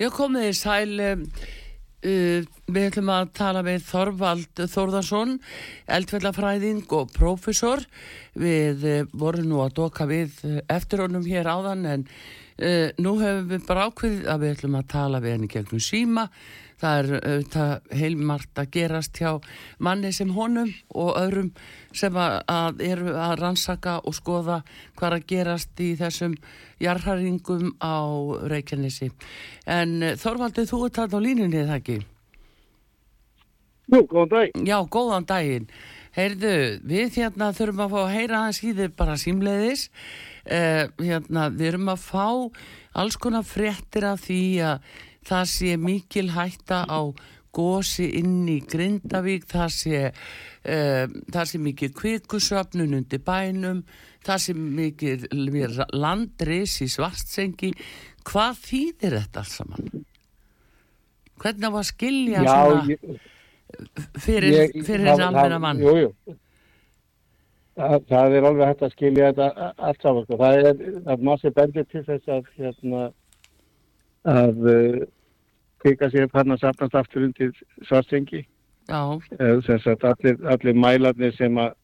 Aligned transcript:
Já, 0.00 0.06
komið 0.08 0.46
í 0.48 0.52
sæl, 0.56 0.92
um, 1.04 1.24
uh, 2.08 2.44
við 2.72 2.84
ætlum 2.86 3.10
að 3.12 3.32
tala 3.36 3.60
með 3.66 3.82
Þorvald 3.84 4.62
Þórðarsson, 4.72 5.34
eldfellafræðing 5.92 6.86
og 6.96 7.10
prófessor. 7.12 7.84
Við 8.40 8.86
uh, 8.88 9.02
vorum 9.12 9.50
nú 9.50 9.58
að 9.60 9.74
doka 9.76 10.06
við 10.08 10.38
eftir 10.72 11.04
honum 11.04 11.26
hér 11.28 11.50
áðan 11.52 11.84
en 11.84 12.06
uh, 12.08 12.88
nú 12.96 13.12
hefum 13.20 13.52
við 13.52 13.68
bara 13.68 13.90
ákveðið 13.90 14.32
að 14.32 14.40
við 14.46 14.56
ætlum 14.56 14.80
að 14.80 14.88
tala 14.94 15.20
við 15.20 15.36
henni 15.36 15.52
gegnum 15.52 15.84
síma. 15.84 16.24
Það 16.80 16.98
er 16.98 17.10
auðvitað 17.18 17.96
heilmart 18.00 18.60
að 18.62 18.70
gerast 18.76 19.20
hjá 19.20 19.32
manni 19.78 20.12
sem 20.16 20.30
honum 20.32 20.70
og 20.94 21.10
öðrum 21.20 21.50
sem 21.92 22.16
að, 22.16 22.38
að 22.48 22.82
eru 22.86 23.14
að 23.20 23.34
rannsaka 23.42 23.98
og 24.00 24.16
skoða 24.16 24.60
hvað 24.96 25.18
að 25.18 25.26
gerast 25.34 25.82
í 25.84 25.90
þessum 26.00 26.38
jarðharingum 26.80 27.74
á 27.84 28.00
Reykjanesi. 28.48 29.10
En 29.68 30.00
Þorvaldið, 30.20 30.70
þú 30.72 30.82
ert 30.86 31.02
þarna 31.02 31.20
á 31.20 31.26
línunni, 31.26 31.62
eða 31.64 31.80
ekki? 31.80 32.00
Jú, 33.90 34.04
góðan 34.06 34.30
dag. 34.30 34.60
Já, 34.64 34.76
góðan 34.86 35.26
daginn. 35.26 35.70
Heyrðu, 36.14 36.54
við 36.90 37.20
hérna 37.20 37.50
þurfum 37.54 37.84
að 37.84 37.92
fá 37.92 38.00
að 38.00 38.12
heyra 38.16 38.40
aðeins 38.40 38.60
í 38.62 38.72
þið 38.78 38.94
bara 38.98 39.16
símleiðis. 39.20 39.84
Uh, 40.40 40.84
hérna, 40.98 41.48
við 41.52 41.72
erum 41.74 41.90
að 41.92 42.04
fá 42.06 42.26
alls 43.00 43.18
konar 43.20 43.46
fréttir 43.46 44.06
af 44.08 44.24
því 44.24 44.42
að 44.66 44.94
það 45.26 45.44
sé 45.52 45.76
mikil 45.80 46.30
hætta 46.34 46.84
á 46.88 47.00
gósi 47.52 48.06
inn 48.20 48.46
í 48.48 48.60
Grindavík, 48.62 49.44
það 49.50 49.72
sé, 49.74 50.02
uh, 50.64 51.06
það 51.34 51.48
sé 51.50 51.58
mikil 51.58 51.90
kvikusöfnun 51.98 52.94
undir 53.00 53.18
bænum, 53.26 53.82
það 54.24 54.38
sé 54.44 54.54
mikil 54.54 55.26
landris 55.92 56.76
í 56.84 56.88
svartsengi. 56.92 57.72
Hvað 58.24 58.60
þýðir 58.68 59.18
þetta 59.18 59.42
alls 59.42 59.56
saman? 59.58 60.04
Hvernig 61.40 61.72
var 61.72 61.80
að 61.80 61.88
skilja 61.90 62.42
Já, 62.44 62.54
svona 62.54 62.86
ég, 62.92 63.20
fyrir, 64.20 64.52
ég, 64.52 64.74
fyrir 64.84 65.06
það- 65.08 65.22
almenna 65.26 65.56
það- 65.56 65.60
mann? 65.64 65.78
Jú, 65.80 65.94
jú. 66.04 66.36
Það, 67.80 67.94
það 68.10 68.34
er 68.36 68.44
alveg 68.44 68.66
hægt 68.68 68.82
að 68.84 68.92
skilja 68.92 69.28
þetta 69.32 69.74
allt 69.78 70.02
saman. 70.02 70.24
sko. 70.26 70.36
Það 70.36 70.58
er 70.60 70.74
að 71.14 71.22
massi 71.22 71.50
bendir 71.50 71.86
til 71.88 72.02
þess 72.04 72.28
að 72.28 72.44
hérna, 72.58 73.12
að 74.28 74.64
uh, 74.68 75.02
kvika 75.80 76.10
sér 76.12 76.28
hann 76.34 76.52
að 76.54 76.60
safnast 76.64 76.94
aftur 76.98 77.26
undir 77.28 77.52
svartsengi. 77.88 78.46
Já, 78.90 79.00
Eh, 79.38 79.60
sagt 79.84 80.04
allir, 80.04 80.36
allir 80.50 80.74
mælarnir 80.74 81.36
sem 81.36 81.54
að 81.62 81.76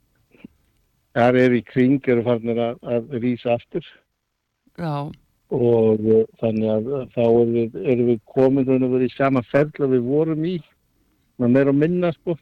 þar 1.15 1.37
er 1.37 1.55
í 1.57 1.63
kring 1.65 2.01
eru 2.09 2.25
farnir 2.27 2.59
að, 2.59 2.81
að 2.83 3.15
rýsa 3.23 3.55
aftur. 3.55 3.87
Já, 4.77 5.07
og 5.55 6.01
uh, 6.03 6.25
þannig 6.43 6.73
að 6.73 6.91
þá 7.15 7.23
erum 7.25 7.53
við, 7.55 7.77
erum 7.85 8.11
við 8.11 8.21
komin 8.35 8.73
og 8.75 8.91
verið 8.97 9.07
í 9.09 9.17
sama 9.17 9.43
ferðla 9.53 9.93
við 9.95 10.03
vorum 10.09 10.45
í. 10.45 10.57
Maður 11.39 11.55
meira 11.55 11.73
að 11.73 11.81
minna 11.85 12.13
sko. 12.17 12.37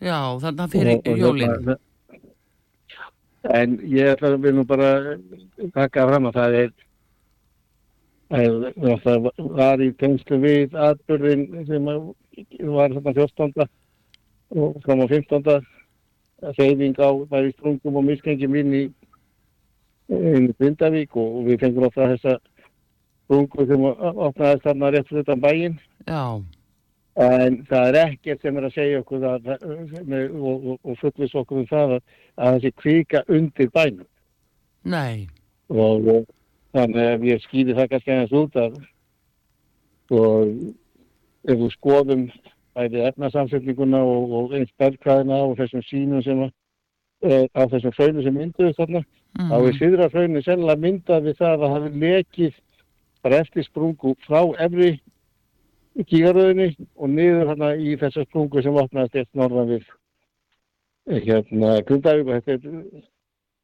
Já, 0.00 0.18
þannig 0.40 0.64
að 0.64 0.72
fyrir 0.74 0.98
og 0.98 1.20
jólinn. 1.20 1.52
hérna- 1.52 1.82
en 3.54 3.76
ég 3.86 4.22
að 4.26 4.40
við 4.42 4.56
nú 4.56 4.64
bara 4.66 5.18
taka 5.74 6.06
fram 6.08 6.26
að 6.26 6.38
það 6.40 6.56
er 6.58 6.70
að 6.70 6.85
það 8.30 9.30
var 9.56 9.82
í 9.82 9.92
tengslu 10.00 10.38
við 10.42 10.74
atbyrðin 10.74 11.66
sem 11.68 11.84
var 11.86 12.94
þarna 12.96 13.14
14. 13.14 13.68
og 14.56 14.80
fram 14.84 15.04
á 15.04 15.06
15. 15.06 15.62
reyfing 16.58 16.98
á 16.98 17.10
bæði 17.30 17.54
sprungum 17.54 17.96
og 17.96 18.04
miskengjum 18.04 18.58
inn 18.58 18.74
í 18.74 18.84
Grindavík 20.06 21.16
og, 21.18 21.46
við 21.46 21.62
fengum 21.64 21.86
alltaf 21.88 22.12
þessa 22.14 22.36
sprungu 23.24 23.66
sem 23.66 23.86
opnaðist 23.86 24.66
þarna 24.66 24.92
rétt 24.94 25.08
fyrir 25.08 25.24
þetta 25.24 25.40
bæinn 25.42 25.80
Já, 26.06 26.42
En 27.16 27.62
það 27.64 27.86
er 27.88 27.96
ekkert 28.02 28.42
sem 28.44 28.58
er 28.60 28.66
að 28.68 28.74
segja 28.74 29.00
okkur 29.00 29.22
að, 29.24 29.46
með, 30.04 30.34
og, 30.36 30.66
og, 30.74 30.80
og 30.84 30.98
fullvis 31.00 31.34
okkur 31.40 31.62
um 31.62 31.68
það 31.70 31.94
að, 31.96 32.02
að 32.36 32.56
þessi 32.58 32.72
kvika 32.82 33.22
undir 33.32 33.70
bænum. 33.72 34.08
nei, 34.84 35.26
og 35.72 36.26
þannig 36.76 37.08
að 37.12 37.24
ég 37.30 37.42
skýði 37.46 37.76
það 37.78 37.88
kannski 37.92 38.14
aðeins 38.14 38.36
út 38.36 38.60
að 38.60 38.76
og 40.16 40.52
ef 41.46 41.58
við 41.62 41.72
skoðum 41.74 42.28
bæði 42.76 43.02
efnasamsetninguna 43.08 44.02
og, 44.04 44.36
og 44.38 44.54
eins 44.58 44.72
bergkvæðina 44.80 45.40
og 45.46 45.56
þessum 45.60 45.84
sínum 45.86 46.22
sem 46.24 46.44
að, 46.44 46.52
e, 47.24 47.40
á 47.56 47.62
þessum 47.72 47.94
hraunum 47.96 48.22
sem 48.26 48.36
mynduðu 48.36 48.76
þarna, 48.76 49.02
mm, 49.38 49.50
þá 49.50 49.56
er 49.58 49.78
síðra 49.80 50.08
hraunum 50.12 50.44
sennilega 50.44 50.84
myndað 50.84 51.28
við 51.28 51.38
það 51.40 51.66
að 51.66 51.76
hafi 51.76 51.92
lekið 52.04 52.58
bara 53.24 53.42
eftir 53.42 53.66
sprungu 53.66 54.14
frá 54.26 54.40
efri 54.62 54.92
kígaröðinni 55.96 56.74
og 57.00 57.08
niður 57.10 57.50
hérna 57.50 57.72
í 57.80 57.96
þessa 57.98 58.26
sprungu 58.26 58.62
sem 58.62 58.76
opnaðist 58.76 59.22
eftir 59.22 59.40
norðan 59.40 59.70
við 59.72 59.86
eh, 61.08 61.22
hérna 61.24 61.78
Grundavík 61.88 62.28
og 62.28 62.44
þetta 62.50 62.70
er 62.70 63.06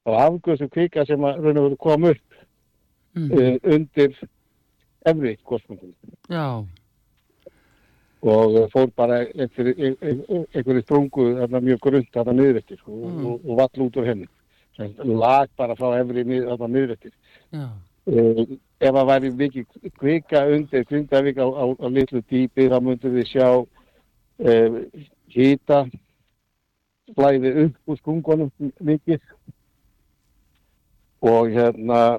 á 0.08 0.10
afgöðsum 0.26 0.70
kvika 0.72 1.04
sem 1.06 1.28
að 1.28 1.44
raun 1.44 1.60
og 1.60 1.66
veru 1.68 1.80
kom 1.84 2.08
upp 2.08 2.31
mm, 3.16 3.30
uh, 3.32 3.74
undir 3.74 4.14
efri 5.06 5.36
góðspunktum 5.44 5.92
já, 6.30 6.46
og 8.22 8.54
uh, 8.54 8.66
fór 8.72 8.90
bara 8.96 9.20
eftir 9.34 9.72
e- 9.74 9.96
e- 10.00 10.18
e- 10.28 10.46
einhverju 10.54 10.82
sprungu 10.84 11.24
þarna 11.40 11.60
mjög 11.60 11.80
grund 11.82 12.06
þarna 12.14 12.32
niður 12.38 12.60
eftir 12.62 12.78
sko, 12.78 12.92
Mm. 12.92 13.24
og, 13.26 13.40
og 13.48 13.56
vall 13.58 13.86
út 13.86 13.96
úr 13.96 14.06
henni. 14.06 14.28
Lag 15.04 15.48
bara 15.56 15.74
frá 15.76 15.98
efri 16.00 16.22
þarna 16.46 16.68
já, 17.52 17.66
uh, 18.06 18.46
ef 18.80 18.94
það 18.94 19.06
væri 19.10 19.30
mikið 19.30 19.90
kvika 19.98 20.46
undir 20.54 20.84
Grindavík 20.84 21.36
á, 21.42 21.46
á, 21.50 21.64
á 21.82 21.86
litlu 21.90 22.22
dýpi 22.30 22.68
þá 22.70 22.78
myndum 22.80 23.14
við 23.14 23.26
sjá 23.34 23.48
uh, 23.58 24.80
hýta 25.34 25.84
flæði 27.14 27.50
upp 27.66 27.76
úr 27.90 27.98
skungunum 27.98 28.50
mikið. 28.80 29.20
Og 31.22 31.50
hérna 31.54 32.18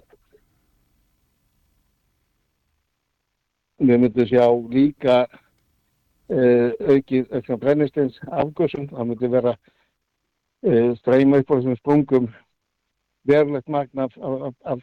við 3.88 4.00
myndum 4.04 4.30
sjá 4.30 4.46
líka 4.72 5.18
uh, 5.28 6.72
aukið 6.88 7.30
aukna 7.36 7.60
brennistins 7.60 8.20
afgössum 8.32 8.88
það 8.92 9.10
myndi 9.10 9.32
vera 9.34 9.54
uh, 9.58 10.90
streyma 11.02 11.42
upp 11.42 11.52
á 11.52 11.56
þessum 11.58 11.78
sprungum 11.82 12.32
verulegt 13.28 13.70
magna 13.70 14.08
af, 14.08 14.18
af, 14.18 14.56
af, 14.64 14.82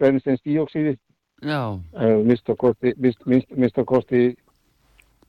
brennistins 0.00 0.42
díóksíði 0.44 0.96
já, 1.44 1.60
mist 2.24 2.48
að 2.48 2.56
kosti, 2.58 2.94
mist, 2.98 3.20
mist, 3.28 3.50
mist 3.52 3.78
að 3.78 3.88
kosti 3.90 4.22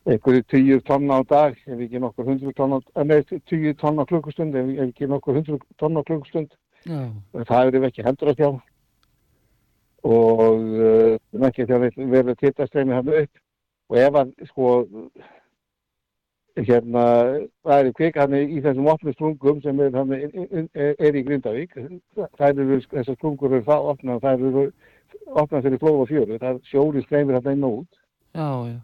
einhverju 0.06 0.44
tíu 0.50 0.80
tonna 0.86 1.20
á 1.20 1.22
dag 1.28 1.58
ef 1.66 1.80
ekki 1.82 2.00
nokkur 2.00 2.30
hundru 2.30 2.54
tonna 2.54 2.80
nei, 3.04 3.22
tíu 3.50 3.74
tonna 3.78 4.06
á 4.06 4.10
klukkustund 4.10 4.56
ef, 4.56 4.72
ekki 4.88 5.10
nokkur 5.10 5.40
hundru 5.40 5.60
tonna 5.82 6.02
á 6.02 6.08
klukkustund 6.08 6.54
það 6.86 7.72
eru 7.72 7.86
ekki 7.90 8.06
heldur 8.06 8.32
að 8.32 8.42
sjá 8.42 8.50
og 10.06 10.60
uh, 10.62 11.16
ekki 11.48 11.66
þegar 11.66 11.96
verður 11.98 12.38
tittastreimi 12.42 12.96
hann 12.96 13.14
upp. 13.24 13.42
Og 13.90 14.00
ef 14.02 14.18
að 14.22 14.32
sko 14.50 14.70
hérna 16.56 17.04
það 17.66 17.80
eru 17.80 17.94
kvika 17.98 18.24
hann 18.24 18.38
í 18.40 18.62
þessum 18.64 18.88
opnu 18.94 19.14
sprungum 19.14 19.62
sem 19.62 19.80
er, 19.84 19.92
hann, 19.98 20.14
er, 20.16 20.96
er 20.96 21.18
í 21.20 21.24
Grindavík. 21.28 21.76
Það 22.40 22.64
eru 22.64 22.82
þessar 22.88 23.18
sprungur 23.20 23.54
eru 23.54 23.68
það 23.68 23.92
opnað 23.94 24.26
það 24.26 24.50
eru 24.50 24.66
opnað 25.36 25.68
fyrir 25.68 25.82
flóð 25.84 26.02
og 26.04 26.12
fjöru 26.12 26.42
það 26.42 26.62
sjóri 26.70 27.06
streimir 27.06 27.40
hann 27.40 27.58
inn 27.58 27.68
og 27.68 27.82
út. 27.84 28.02
Já, 28.36 28.50
já, 28.68 28.80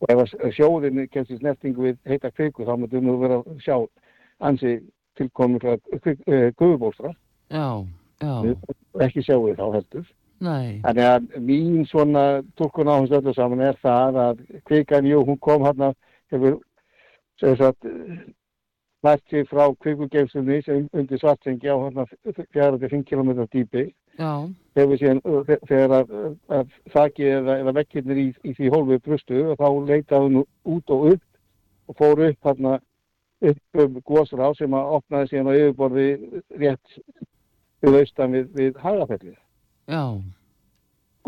og 0.00 0.12
ef 0.12 0.22
að 0.24 0.54
sjóðin 0.56 1.02
kemst 1.12 1.34
í 1.34 1.38
snertingu 1.38 1.84
við 1.88 1.98
heita 2.08 2.30
kviku 2.32 2.66
þá 2.66 2.72
myndum 2.76 3.10
við 3.10 3.20
vera 3.24 3.40
að 3.40 3.60
sjá 3.64 3.76
ansi 4.48 4.72
tilkomið 5.20 5.66
guðbólstra 6.58 7.12
já, 7.52 7.66
já, 8.22 8.32
ekki 9.06 9.24
sjáu 9.26 9.52
þá 9.58 9.66
heldur 9.76 10.08
nei, 10.40 10.80
Þannig 10.84 11.06
að 11.10 11.38
mín 11.44 11.86
svona 11.88 12.24
túrkun 12.56 12.88
á 12.88 12.94
hans 12.98 13.10
öllu 13.12 13.34
saman 13.36 13.60
er 13.60 13.76
það 13.82 14.18
að 14.24 14.42
kvikan, 14.68 15.06
jú, 15.08 15.22
hún 15.28 15.38
kom 15.38 15.62
hann 15.68 15.88
að 15.90 15.96
hefur 16.32 16.60
lært 19.02 19.22
sér 19.32 19.46
frá 19.48 19.64
kvikugeimsunni 19.80 20.58
sem 20.64 20.88
undir 20.92 21.18
svartsengi 21.20 21.70
á 21.72 21.76
hérna 21.80 22.04
4-5 22.52 23.04
km 23.08 23.30
dýpi. 23.52 23.86
Hefur 24.76 24.98
síðan 25.00 25.20
þe- 25.48 25.60
þegar 25.68 25.94
að, 26.52 26.74
þakki 26.92 27.24
eða, 27.38 27.54
eða 27.62 27.72
vekkirnir 27.78 28.20
í, 28.20 28.26
í 28.44 28.52
því 28.58 28.70
hólfið 28.74 29.02
brustu 29.06 29.40
og 29.52 29.56
þá 29.60 29.68
leitaði 29.88 30.26
hún 30.26 30.44
út 30.74 30.90
og 30.96 31.06
upp 31.14 31.22
og 31.88 31.96
fór 31.96 32.24
upp 32.28 32.48
hérna 32.50 32.74
upp 33.40 33.80
um 33.84 33.94
gósrá 34.04 34.50
sem 34.58 34.74
að 34.76 34.90
opnaði 34.98 35.30
síðan 35.30 35.48
á 35.48 35.52
yfirborði 35.56 36.08
rétt 36.60 36.98
við 37.80 37.96
austan 38.02 38.36
við, 38.36 38.50
við 38.52 38.76
hagafelli 38.84 39.32
já, 39.90 40.04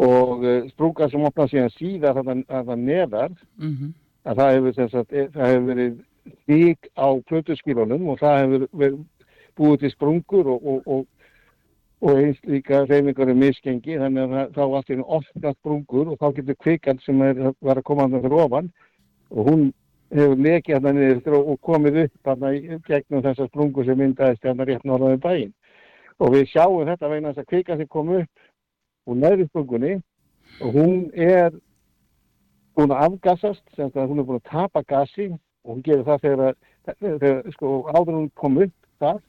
og 0.02 0.46
uh, 0.46 0.70
sprunga 0.70 1.10
sem 1.10 1.26
opnaði 1.28 1.56
síðan 1.56 1.74
síðar 1.76 2.22
þarna 2.22 2.78
neðar. 2.78 3.34
Mhm, 3.60 3.92
að 4.22 4.38
það 4.38 4.52
hefur, 4.54 5.06
e- 5.10 5.28
hefur 5.34 5.66
verið 5.66 5.98
stík 6.42 6.88
á 6.94 7.08
plötuskílunum 7.28 8.08
og 8.12 8.20
það 8.20 8.38
hefur 8.42 8.68
verið 8.72 9.00
búið 9.58 9.80
til 9.82 9.92
sprungur 9.92 10.48
og, 10.54 10.66
og, 10.66 10.86
og, 10.86 11.06
og 12.02 12.18
eins 12.22 12.40
líka 12.48 12.84
reyfingar 12.86 13.32
um 13.32 13.42
misgengi 13.42 13.98
þannig 14.00 14.24
að 14.24 14.34
það, 14.36 14.52
þá 14.56 14.62
allt 14.64 14.90
í 14.90 14.96
einu 14.96 15.06
opna 15.18 15.54
sprungur 15.58 16.12
og 16.12 16.18
þá 16.20 16.26
getur 16.38 16.58
kvikand 16.64 17.02
sem 17.04 17.22
er, 17.26 17.42
var 17.60 17.80
að 17.80 17.88
koma 17.90 18.06
hann 18.06 18.22
fyrir 18.22 18.44
ofan 18.44 18.70
og 19.32 19.50
hún 19.50 19.66
hefur 20.12 20.44
lekið 20.46 20.78
hann 20.78 20.98
niður 21.00 21.38
og, 21.40 21.58
komið 21.64 22.00
upp 22.06 22.30
hann 22.30 22.48
í 22.52 22.78
gegnum 22.88 23.26
þessar 23.26 23.50
sprungur 23.50 23.88
sem 23.88 23.98
myndaðist 23.98 24.48
hann 24.48 24.64
rétt 24.66 24.86
norðan 24.88 25.16
við 25.16 25.22
bæinn. 25.26 25.52
Og 26.22 26.34
við 26.36 26.50
sjáum 26.52 26.86
þetta 26.86 27.08
vegna 27.10 27.32
þess 27.32 27.42
að 27.42 27.50
kvikand 27.50 27.82
sem 27.82 27.90
kom 27.90 28.10
upp 28.20 28.50
úr 29.06 29.16
neðri 29.18 29.46
sprungunni 29.48 29.94
og 30.62 30.74
hún 30.76 30.94
er 31.14 31.50
búin 32.76 32.92
að 32.94 33.04
afgassast, 33.08 33.64
að 33.78 34.08
hún 34.08 34.22
er 34.22 34.28
búin 34.28 34.40
að 34.40 34.50
tapa 34.50 34.82
gasi 34.88 35.30
og 35.64 35.74
hún 35.76 35.82
gerir 35.86 36.04
það 36.06 36.22
þegar, 36.26 36.54
að- 36.86 37.18
þegar 37.20 37.52
sko, 37.56 37.72
áður 37.92 38.14
hún 38.18 38.30
kom 38.34 38.58
upp 38.62 38.72
það, 39.02 39.20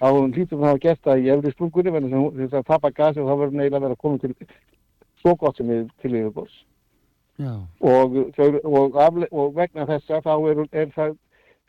þá 0.00 0.06
hún 0.12 0.34
hlýtur 0.34 0.58
hún 0.58 0.64
að 0.64 0.70
hafa 0.72 0.82
gert 0.84 1.02
það 1.04 1.24
í 1.24 1.32
efri 1.34 1.52
sprungunni, 1.54 1.90
vegna 1.94 2.08
þess 2.08 2.14
að 2.14 2.22
hún 2.24 2.38
þess 2.44 2.58
að 2.60 2.68
tapa 2.70 2.90
gasi 2.90 3.20
og 3.20 3.28
þá 3.28 3.34
verður 3.40 3.52
hún 3.54 3.64
eiginlega 3.64 3.80
að 3.80 3.86
vera 3.88 4.00
komin 4.04 4.18
til 4.24 4.34
svo 5.22 5.34
gott 5.40 5.56
sem 5.56 5.66
við 5.72 5.88
til 6.02 6.14
yfirbors 6.20 6.56
og, 7.80 8.16
og, 8.64 8.96
og 9.32 9.54
vegna 9.56 9.86
þessa 9.88 10.20
þá 10.22 10.32
er, 10.52 10.60
er 10.72 10.90
það 10.94 11.16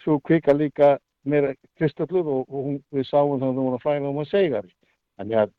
svo 0.03 0.19
kvika 0.19 0.53
líka 0.53 0.97
meira 1.25 1.55
kristallur 1.79 2.27
og, 2.27 2.41
og 2.53 2.65
hún, 2.67 2.75
við 2.93 3.07
sáum 3.09 3.39
það 3.39 3.47
að 3.49 3.55
hún 3.57 3.69
var 3.71 3.77
að 3.79 3.85
flæna 3.87 4.09
um 4.11 4.19
að 4.21 4.29
segja 4.29 4.61
þannig 5.17 5.39
að 5.41 5.53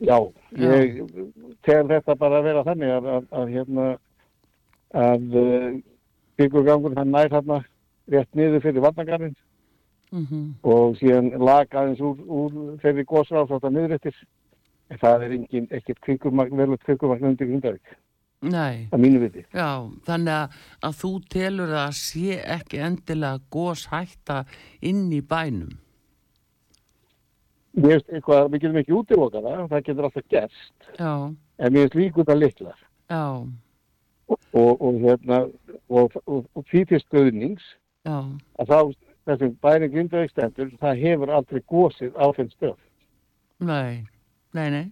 já, 0.00 0.16
ég 0.56 1.02
tel 1.66 1.84
þetta 1.90 2.16
bara 2.18 2.40
að 2.40 2.48
vera 2.48 2.64
þannig 2.66 2.94
að, 2.96 3.10
að, 3.14 3.28
að 3.40 3.54
hérna 3.54 3.86
að 4.90 5.38
uh, 5.38 5.68
byggugangur 6.40 6.96
hann 6.98 7.14
nær 7.14 7.30
hérna 7.30 7.60
rétt 8.10 8.34
niður 8.34 8.64
fyrir 8.64 8.84
vatnagarinn 8.84 9.36
mhm, 10.10 10.44
og 10.66 10.96
síðan 10.98 11.30
lag 11.38 11.70
aðeins 11.70 12.02
úr, 12.02 12.22
úr 12.26 12.60
þeirri 12.82 13.06
gósráð 13.06 13.52
þetta 13.54 13.74
niður 13.74 13.98
eftir 13.98 14.22
en 14.90 15.00
það 15.00 15.26
er 15.26 15.34
engin, 15.36 15.68
ekkert 15.70 16.00
kvikumagn, 16.06 16.56
verðlut 16.58 16.86
kvikumagn 16.86 17.28
undir 17.30 17.46
Grindavík, 17.50 17.92
nei, 18.42 18.88
að 18.90 19.04
mínu 19.04 19.20
viti. 19.22 19.44
já, 19.54 19.68
þannig 20.08 20.34
að, 20.34 20.56
að 20.88 20.96
þú 21.02 21.12
telur 21.36 21.76
að 21.84 21.92
sé 22.00 22.40
ekki 22.56 22.82
endilega 22.88 23.44
gós 23.54 23.86
hætta 23.92 24.42
inn 24.80 25.06
í 25.14 25.22
bænum. 25.22 25.78
Mér 27.80 27.90
finnst 27.96 28.12
eitthvað, 28.12 28.48
við 28.52 28.60
getum 28.64 28.78
ekki 28.82 28.96
útiloka 28.98 29.42
það, 29.44 29.60
það 29.72 29.84
getur 29.88 30.08
alltaf 30.08 30.26
gerst, 30.34 30.88
Já, 30.98 31.12
en 31.58 31.72
mér 31.72 31.80
finnst 31.86 31.98
líka 32.00 32.20
út 32.24 32.32
að 32.34 32.40
litlar 32.44 32.78
já, 33.10 33.24
og, 34.30 34.38
og, 34.80 35.00
hérna, 35.04 35.38
og, 35.88 36.16
og, 36.26 36.44
og 36.54 36.64
til 36.70 37.00
stöðnings 37.02 37.64
já, 38.06 38.16
að 38.60 38.70
þá 38.70 38.78
þessum 39.30 39.56
bæri 39.62 39.88
Grindavík 39.92 40.32
stendur, 40.32 40.70
það 40.80 41.02
hefur 41.04 41.34
aldrei 41.36 41.60
gósið 41.70 42.16
á 42.16 42.26
þeim 42.36 42.50
stöð. 42.54 42.76
nei, 43.60 44.04
nei, 44.56 44.68
nei. 44.70 44.86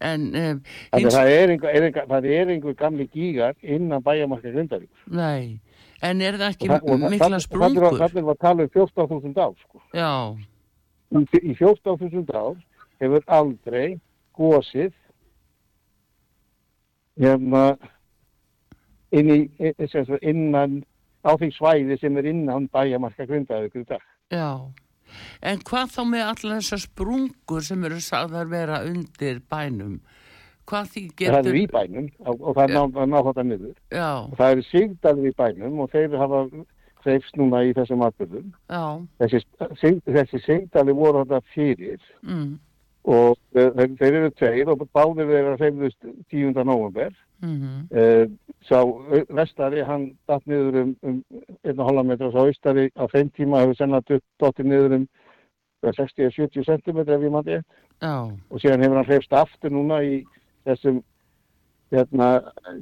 En 0.00 0.22
um, 0.32 0.60
hins, 0.96 1.10
að 1.10 1.16
það 1.18 1.30
er 1.36 1.50
einhver, 1.52 1.74
er 1.76 1.86
einhver, 1.88 2.06
er 2.24 2.52
gamli 2.78 3.06
gígar 3.12 3.54
innan 3.60 4.02
bæjamarka 4.02 4.52
Grindavík. 4.54 4.90
nei, 5.06 5.60
en 6.02 6.20
er 6.24 6.38
það 6.40 6.46
Og 6.46 6.54
ekki 6.54 6.68
það- 6.70 6.88
og 6.94 7.10
mikla 7.10 7.40
sprungur? 7.44 7.98
Þannig 8.00 8.24
var 8.30 8.38
um 8.40 8.70
14.000 8.72 9.36
ár, 9.36 9.54
sko. 9.60 9.82
Já, 9.94 10.10
í 11.10 11.24
í 11.50 11.54
14.000 11.58 12.34
ár 12.36 12.58
hefur 13.00 13.24
aldrei 13.26 13.98
gósið 14.38 14.92
hérna 17.20 17.64
inn 19.10 19.32
í, 19.34 19.40
sem 19.90 20.06
sagt, 20.06 20.22
innan 20.22 20.80
á 21.26 21.34
því 21.36 21.50
svæði 21.56 21.98
sem 22.00 22.16
er 22.20 22.30
innan 22.30 22.68
bæjamarka 22.72 23.26
grindaðugur 23.28 23.82
í 23.84 23.88
dag. 23.90 24.06
já. 24.32 24.70
En 25.42 25.58
hvað 25.66 25.88
þá 25.90 26.02
með 26.06 26.20
allar 26.22 26.60
þessar 26.60 26.80
sprungur 26.84 27.64
sem 27.66 27.84
eru 27.88 27.96
sagðar 27.98 28.46
vera 28.46 28.76
undir 28.86 29.40
bænum? 29.50 29.96
Hvað 30.70 30.92
því 30.92 31.02
Það 31.08 31.16
getur... 31.18 31.48
er 31.50 31.58
í 31.58 31.64
bænum 31.72 32.06
og, 32.20 32.36
og 32.38 32.54
það 32.54 32.62
er 32.62 32.74
ná, 32.76 32.82
það 32.94 33.08
ná 33.10 33.16
þetta 33.26 33.44
niður. 33.48 33.72
Já, 33.90 34.10
Og 34.22 34.36
það 34.38 34.52
eru 34.54 34.66
sigdalir 34.68 35.26
í 35.26 35.34
bænum 35.40 35.80
og 35.82 35.90
þeir 35.90 36.14
hafa 36.20 36.44
hreifst 37.04 37.36
núna 37.40 37.62
í 37.66 37.72
þessum 37.76 38.02
atbyrðum. 38.06 38.50
Þessi, 39.20 39.40
þessi 40.06 40.40
sigdalir 40.44 40.96
voru 40.98 41.24
þetta 41.24 41.40
fyrir 41.54 42.00
mm, 42.22 42.50
og 43.10 43.36
eh, 43.56 43.70
þeir, 43.76 43.94
þeir 44.00 44.18
eru 44.20 44.30
tveir 44.36 44.70
og 44.74 44.84
báðir 44.92 45.30
þeirra 45.32 45.56
hreifðust 45.60 46.00
10. 46.30 46.54
november 46.64 47.10
mhm, 47.40 47.86
Uh, 47.90 48.26
sá 48.68 48.82
au- 48.84 49.24
vestari, 49.32 49.80
hann 49.82 50.10
datt 50.28 50.44
niður 50.46 50.76
um, 50.82 50.90
um 51.02 51.22
1,5 51.64 52.02
metra, 52.04 52.28
sá 52.30 52.42
austari 52.44 52.90
á 52.92 53.08
þeim 53.08 53.30
tíma 53.32 53.62
hefur 53.62 53.78
sennilega 53.78 54.18
dottið 54.42 54.68
niður 54.68 54.96
um 54.98 55.06
hvað, 55.80 55.96
60-70 56.02 56.66
cm 56.68 57.00
ef 57.00 57.24
ég 57.24 57.32
mandi 57.32 57.56
já, 57.56 58.12
og 58.28 58.60
síðan 58.60 58.84
hefur 58.84 59.00
hann 59.00 59.08
hrefst 59.08 59.32
aftur 59.32 59.72
núna 59.72 60.02
í 60.04 60.20
þessum 60.68 61.00
hérna, 61.90 62.28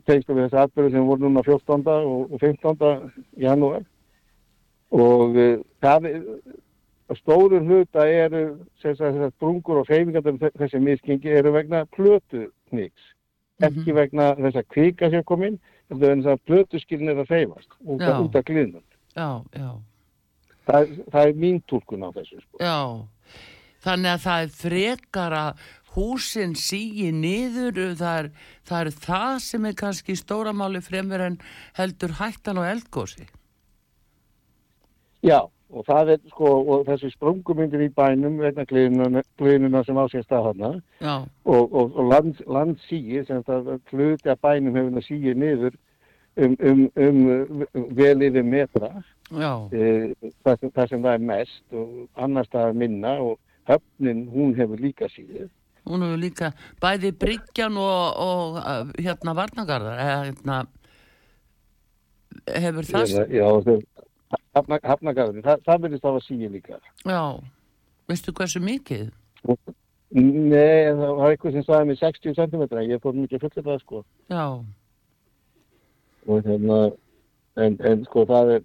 tengslu 0.09 0.35
við 0.35 0.49
þessi 0.49 0.61
atbyrðu 0.65 0.91
sem 0.97 1.07
voru 1.09 1.25
núna 1.29 1.45
14. 1.47 1.87
og, 1.95 2.35
og 2.35 2.43
15. 2.43 3.23
janúar 3.41 3.87
og 4.95 5.37
uh, 5.37 5.59
það 5.85 6.09
að 7.09 7.21
stóru 7.23 7.61
hluta 7.65 8.05
eru 8.09 8.43
sem 8.83 8.97
þessar 8.97 9.33
brungur 9.41 9.83
og 9.83 9.89
hreyfingar 9.89 10.51
þessi 10.61 10.81
miskingi 10.85 11.33
eru 11.41 11.55
vegna 11.55 11.87
plötu 11.97 12.49
kniks 12.71 13.15
ekki 13.65 13.95
vegna 13.95 14.33
þess 14.39 14.61
að 14.61 14.69
kvika 14.75 15.11
sér 15.13 15.25
komin, 15.27 15.59
heldur 15.91 16.13
en 16.13 16.23
þess 16.23 16.37
að 16.37 16.45
plötuskilin 16.51 17.13
er 17.13 17.23
að 17.23 17.33
hreyfast 17.33 17.71
út, 17.81 18.03
út 18.05 18.39
af 18.39 18.47
já, 19.55 19.71
Það, 20.69 20.91
það 21.09 21.23
er 21.23 21.39
mín 21.41 21.63
túlkun 21.65 22.05
á 22.05 22.11
þessu. 22.13 22.43
Sko. 22.43 22.59
já. 22.61 22.79
Þannig 23.87 24.11
að 24.13 24.25
það 24.27 24.43
er 24.43 24.55
frekar 24.59 25.37
að 25.39 25.63
húsin 25.95 26.55
sígi 26.59 27.09
niður, 27.15 27.79
það 27.99 28.19
er, 28.21 28.29
það 28.69 28.81
er 28.83 28.91
það 29.07 29.39
sem 29.47 29.69
er 29.71 29.79
kannski 29.79 30.19
stóramáli 30.19 30.83
fremur 30.85 31.25
en 31.25 31.39
heldur 31.79 32.19
hættan 32.21 32.61
og 32.61 32.69
eldgósi. 32.69 33.27
Já, 35.27 35.41
og 35.69 35.85
það 35.89 36.15
er 36.15 36.23
sko, 36.31 36.53
og 36.63 36.87
þessi 36.87 37.11
sprungumindir 37.13 37.83
í 37.89 37.91
bænum 37.97 38.39
vegna 38.41 38.65
gliðnuna 38.69 39.83
sem 39.85 39.99
á 39.99 40.05
sér 40.13 40.25
stað 40.25 40.49
þarna. 40.51 40.73
Já, 41.03 41.15
og, 41.45 41.63
og, 41.73 41.99
og 41.99 42.13
land, 42.13 42.41
landsíi, 42.47 43.25
sem 43.27 43.43
það 43.49 43.75
hluti 43.91 44.33
af 44.33 44.41
bænum 44.45 44.79
hefur 44.79 45.09
síið 45.09 45.43
niður 45.43 45.77
um, 46.39 46.57
um, 46.61 46.91
um, 46.97 47.67
um 47.75 47.85
vel 47.97 48.23
yfir 48.23 48.47
metra, 48.47 48.91
já, 49.31 49.53
e, 49.73 50.15
það, 50.45 50.55
sem, 50.61 50.73
það 50.73 50.91
sem 50.93 51.05
það 51.05 51.13
er 51.13 51.29
mest 51.31 51.77
og 51.81 52.25
annars 52.25 52.51
það 52.53 52.71
er 52.71 52.81
minna 52.83 53.15
og 53.25 53.37
höfnin, 53.69 54.25
hún 54.33 54.55
hefur 54.59 54.83
líka 54.83 55.11
síið. 55.13 55.49
hún 55.89 56.05
hefur 56.05 56.21
líka 56.21 56.53
bæði 56.83 57.13
Bryggjan 57.17 57.79
og, 57.81 58.23
og 58.23 58.59
uh, 58.61 58.91
hérna 58.99 59.35
Varnagarðar, 59.39 60.03
eða 60.05 60.19
hérna, 60.29 60.59
hefur 62.67 62.91
það, 62.93 63.15
Já, 63.35 63.47
hafna, 63.49 63.79
hafnagarðin, 64.59 65.43
það, 65.45 65.61
það 65.67 65.83
verðist 65.85 66.03
það 66.07 66.19
að 66.19 66.25
síið 66.27 66.55
líka. 66.57 66.79
já, 67.07 67.23
veistu 68.09 68.33
hversu 68.39 68.61
mikið? 68.65 69.11
Nei, 70.09 70.89
það 70.97 71.15
var 71.19 71.31
eitthvað 71.35 71.53
sem 71.59 71.65
sagði 71.67 71.87
mig 71.91 71.99
60 72.01 72.35
cm, 72.39 72.63
ég 72.89 73.03
fór 73.05 73.17
mikið 73.17 73.43
fullir 73.45 73.67
það 73.67 73.81
sko. 73.85 74.05
Já, 74.33 74.45
Og 76.29 76.45
hérna, 76.45 76.79
en, 77.57 77.77
en 77.89 78.03
sko 78.05 78.25
það 78.29 78.51
er, 78.59 78.65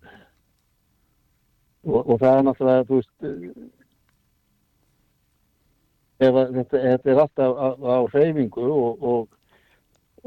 og, 1.88 2.00
og 2.01 2.17
það 2.20 2.34
er 2.39 2.43
náttúrulega, 2.48 2.88
þú 2.89 2.98
veist, 3.00 3.13
ef 6.24 6.39
að, 6.41 6.51
þetta, 6.58 6.82
þetta 6.84 7.12
er 7.13 7.22
alltaf 7.24 7.55
á, 7.60 7.67
á 7.79 7.98
hreyfingu 8.13 8.65
og, 8.67 9.05
og, 9.13 9.39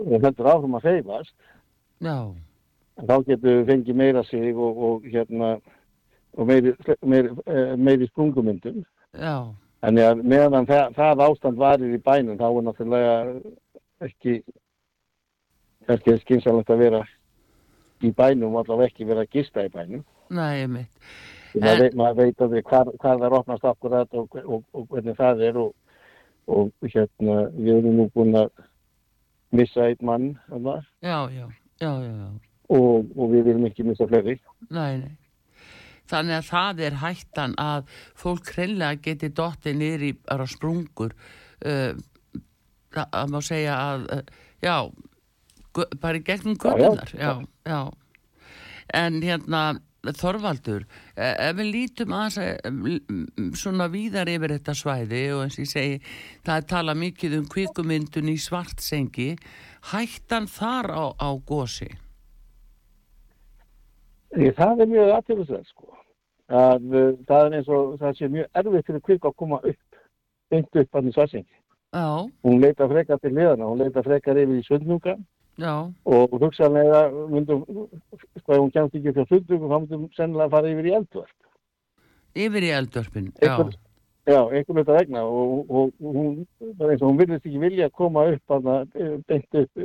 og 0.01 0.17
heldur 0.25 0.49
áfram 0.53 0.79
að 0.79 0.89
hreyfast, 0.89 1.35
já, 2.05 2.17
þá 2.97 3.17
getur 3.27 3.61
við 3.61 3.67
fengið 3.71 4.01
meira 4.01 4.25
sig 4.25 4.57
og, 4.57 4.83
og 4.89 5.07
hérna, 5.13 5.57
og 6.37 6.49
meiri, 6.49 6.75
meiri, 7.03 7.33
eh, 7.47 7.77
meiri 7.77 8.09
sprungumyndum. 8.11 8.85
já, 9.13 9.55
Þannig 9.85 10.09
að 10.09 10.23
meðan 10.25 10.67
það, 10.67 10.95
það 10.97 11.23
ástand 11.27 11.59
varir 11.61 11.95
í 11.95 12.03
bænum 12.03 12.39
þá 12.41 12.47
er 12.49 12.65
náttúrulega 12.67 13.17
ekki 14.07 14.37
kannski 15.87 16.17
skynsalegt 16.25 16.73
að 16.73 16.83
vera 16.83 17.03
í 18.03 18.11
bænum 18.13 18.57
og 18.57 18.65
allavega 18.65 18.91
ekki 18.91 19.09
vera 19.09 19.25
að 19.27 19.33
gista 19.37 19.65
í 19.67 19.73
bænum. 19.73 20.05
Nei, 20.31 20.63
ég 20.63 20.71
maður, 21.61 21.83
veit, 21.83 21.95
maður 21.97 22.19
veit 22.23 22.43
að 22.45 22.57
hvar 22.71 22.91
það 23.03 23.27
er 23.29 23.37
opnast 23.39 23.69
akkurat 23.69 24.19
og, 24.19 24.41
og, 24.43 24.65
og 24.73 24.89
hvernig 24.91 25.17
það 25.21 25.45
er 25.47 25.61
og, 25.63 25.71
og 26.47 26.91
hérna 26.93 27.39
við 27.55 27.79
erum 27.79 28.01
nú 28.01 28.09
búin 28.15 28.37
að 28.43 28.51
missa 29.57 29.87
einn 29.87 30.05
mann 30.05 30.29
Já, 31.01 31.29
já, 31.31 31.47
já, 31.81 31.93
já, 32.03 32.13
já. 32.13 32.46
Og, 32.73 33.07
og 33.17 33.33
við 33.33 33.49
viljum 33.51 33.69
ekki 33.69 33.87
missa 33.87 34.09
fleiri 34.11 34.39
Nei, 34.71 34.99
nei. 35.03 35.15
Þannig 36.07 36.37
að 36.37 36.49
það 36.51 36.83
er 36.87 36.99
hættan 37.03 37.57
að 37.59 37.89
fólk 38.19 38.53
hreinlega 38.55 39.03
geti 39.03 39.31
dottið 39.35 39.79
niður 39.81 40.05
í 40.07 40.13
bara 40.21 40.47
sprungur. 40.47 41.17
Uh, 41.59 41.99
það 42.95 43.11
það 43.17 43.33
má 43.33 43.39
segja 43.43 43.79
að, 43.83 44.07
uh, 44.15 44.45
já, 44.63 44.77
bara 46.03 46.23
gegnum 46.23 46.57
Já, 46.63 46.93
já. 47.19 47.33
Já. 47.67 47.81
En 48.95 49.19
hérna, 49.23 49.65
Þorvaldur, 50.15 50.85
eh, 51.17 51.49
ef 51.49 51.57
við 51.59 51.71
lítum 51.73 52.13
aðeins 52.15 52.37
eh, 52.39 53.57
svona 53.59 53.89
víðar 53.91 54.29
yfir 54.31 54.55
þetta 54.55 54.75
svæði 54.79 55.23
og 55.35 55.43
eins 55.43 55.57
og 55.59 55.65
ég 55.65 55.71
segi, 55.73 56.01
það 56.47 56.61
er 56.61 56.69
talað 56.71 57.01
mikið 57.01 57.37
um 57.41 57.49
kvikumyndun 57.51 58.31
í 58.31 58.37
svartsengi, 58.39 59.33
hættan 59.91 60.47
þar 60.47 60.93
á, 60.95 61.05
á 61.19 61.29
gósi? 61.43 61.91
Því 64.37 64.51
það 64.59 64.81
er 64.85 64.91
mjög 64.93 65.13
aðtöfuslega 65.17 65.65
sko 65.71 65.93
að 66.47 66.85
uh, 66.95 67.13
það 67.27 67.47
er 67.49 67.55
eins 67.59 67.69
og 67.75 67.95
það 68.01 68.19
sé 68.19 68.29
mjög 68.31 68.51
erfitt 68.61 68.87
fyrir 68.91 69.03
kvik 69.09 69.25
að 69.27 69.37
koma 69.43 69.57
upp 69.63 69.97
beint 70.53 70.77
upp 70.83 70.93
hann 70.99 71.09
í 71.11 71.15
svarsengi 71.17 71.57
Já, 71.97 72.05
hún 72.45 72.61
leita 72.61 72.87
frekar 72.91 73.19
til 73.23 73.33
liðana, 73.33 73.65
hún 73.71 73.81
leita 73.81 74.03
frekar 74.05 74.37
yfir 74.43 74.61
í 74.61 74.67
sundnúka 74.67 75.15
já, 75.57 75.73
og 76.05 76.35
hugsanlega 76.43 77.01
myndum, 77.33 77.63
sko 78.43 78.53
ef 78.53 78.61
hún 78.61 78.73
kemst 78.75 78.99
ekki 78.99 79.15
til 79.17 79.25
sundnúka 79.31 79.71
þá 79.73 79.77
myndum 79.81 80.05
sennilega 80.19 80.53
fara 80.53 80.71
yfir 80.75 80.91
í 80.91 80.95
eldvörp. 80.99 81.37
Yfir 82.37 82.67
í 82.69 82.73
eldörpin, 82.77 83.31
já. 83.41 83.55
Einhver- 83.57 83.79
Já, 84.27 84.41
einhvern 84.51 84.81
veit 84.81 84.89
að 84.91 84.97
vegna 84.99 85.21
og, 85.23 85.71
og, 85.71 85.91
og 86.03 86.17
hún, 86.19 86.33
það 86.61 86.81
er 86.85 86.93
eins 86.97 87.03
og 87.03 87.09
hún 87.13 87.19
virðist 87.23 87.45
ekki 87.47 87.61
vilja 87.63 87.87
að 87.87 87.93
koma 88.03 88.25
upp 88.35 88.55
hana, 88.57 88.77
beint 89.31 89.59
upp 89.63 89.85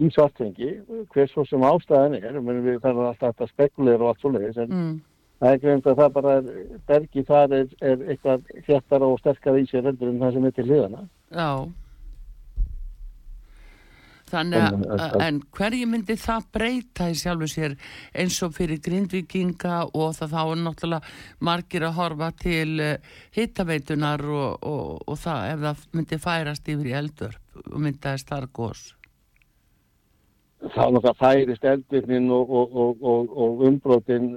í 0.00 0.08
svartfengi, 0.14 0.70
hver 1.12 1.28
svo 1.28 1.44
sem 1.44 1.60
ástæðan 1.68 2.14
er, 2.16 2.38
við 2.40 2.78
þarfum 2.80 3.08
alltaf 3.10 3.40
að 3.44 3.50
spekulera 3.52 4.02
og 4.06 4.08
allt 4.14 4.22
svoleiðis, 4.24 4.56
en 4.64 4.70
Mm. 4.72 5.00
það 5.42 5.52
er 5.52 5.58
greint 5.66 5.86
að 5.86 5.96
það 6.00 6.12
bara 6.12 6.36
er, 6.38 6.50
bergi 6.88 7.24
þar 7.28 7.52
er, 7.58 7.66
er 7.82 7.96
eitthvað 8.08 8.46
þjættara 8.66 9.10
og 9.12 9.18
sterkara 9.20 9.60
í 9.60 9.66
sér 9.68 9.88
endur 9.90 10.08
en 10.08 10.18
það 10.20 10.32
sem 10.32 10.44
er 10.46 10.50
til 10.56 10.64
hliðana. 10.70 11.08
Já. 11.32 11.50
Þannig 14.32 14.62
að, 14.64 14.84
en- 14.96 15.20
en 15.26 15.40
hverju 15.52 15.86
myndi 15.92 16.14
það 16.16 16.44
breyta 16.56 17.10
í 17.12 17.16
sjálfu 17.20 17.48
sér 17.52 17.74
eins 18.16 18.38
og 18.42 18.54
fyrir 18.56 18.78
grindvikinga 18.80 19.90
og 19.92 20.14
það 20.16 20.32
þá 20.32 20.40
er 20.54 20.62
náttúrulega 20.62 21.10
margir 21.40 21.84
að 21.84 21.92
horfa 21.98 22.30
til 22.40 22.80
uh, 22.80 22.96
hittaveitunar 23.36 24.24
og, 24.24 24.56
og, 24.64 25.02
og 25.06 25.18
það 25.20 25.50
ef 25.52 25.60
það 25.66 25.84
myndi 25.92 26.18
færast 26.24 26.68
yfir 26.72 26.88
í 26.88 26.96
eldörp 27.02 27.60
og 27.74 27.78
myndaðist 27.84 28.32
þar 28.32 28.48
gós. 28.56 28.94
Þá 30.72 30.84
náttúrulega 30.88 31.18
færist 31.20 31.64
eldvirknin 31.64 32.30
og, 32.32 32.50
og, 32.50 32.76
og, 32.76 33.02
og, 33.02 33.34
og 33.36 33.66
umbrotin 33.68 34.30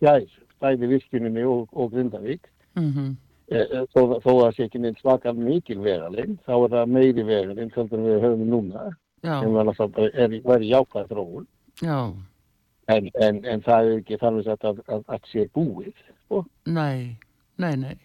fjær, 0.00 0.24
bæði 0.62 0.88
virkuninni 0.94 1.44
og, 1.44 1.68
og 1.72 1.92
Grindavík. 1.92 2.48
Mm 2.76 3.16
Eh, 3.52 3.66
eh, 3.68 3.86
Þó, 3.92 4.16
þó 4.22 4.30
að 4.32 4.38
það 4.40 4.54
sé 4.56 4.66
ekki 4.66 4.80
neins 4.80 5.00
svakar 5.02 5.34
mikil 5.36 5.80
vegalinn, 5.84 6.38
þá 6.46 6.52
er 6.56 6.70
það 6.72 6.92
meiri 6.94 7.24
vegalinn 7.28 7.72
sem 7.74 7.88
við 7.90 8.22
höfum 8.24 8.44
núna, 8.48 8.84
Já, 9.22 9.34
sem 9.40 9.52
var 9.52 9.66
náttúrulega 9.68 10.58
jákvæð 10.70 11.10
þróun. 11.10 11.46
já, 11.82 11.98
En, 12.88 13.10
en, 13.14 13.44
en 13.44 13.60
það 13.62 13.84
er 13.86 13.98
ekki 14.00 14.16
þannig 14.18 14.48
að, 14.48 14.64
að, 14.70 14.80
að, 14.88 15.02
að 15.08 15.28
sé 15.30 15.44
búið. 15.54 15.92
Sko. 16.24 16.44
nei, 16.66 17.16
nei, 17.58 17.76
nei. 17.76 17.96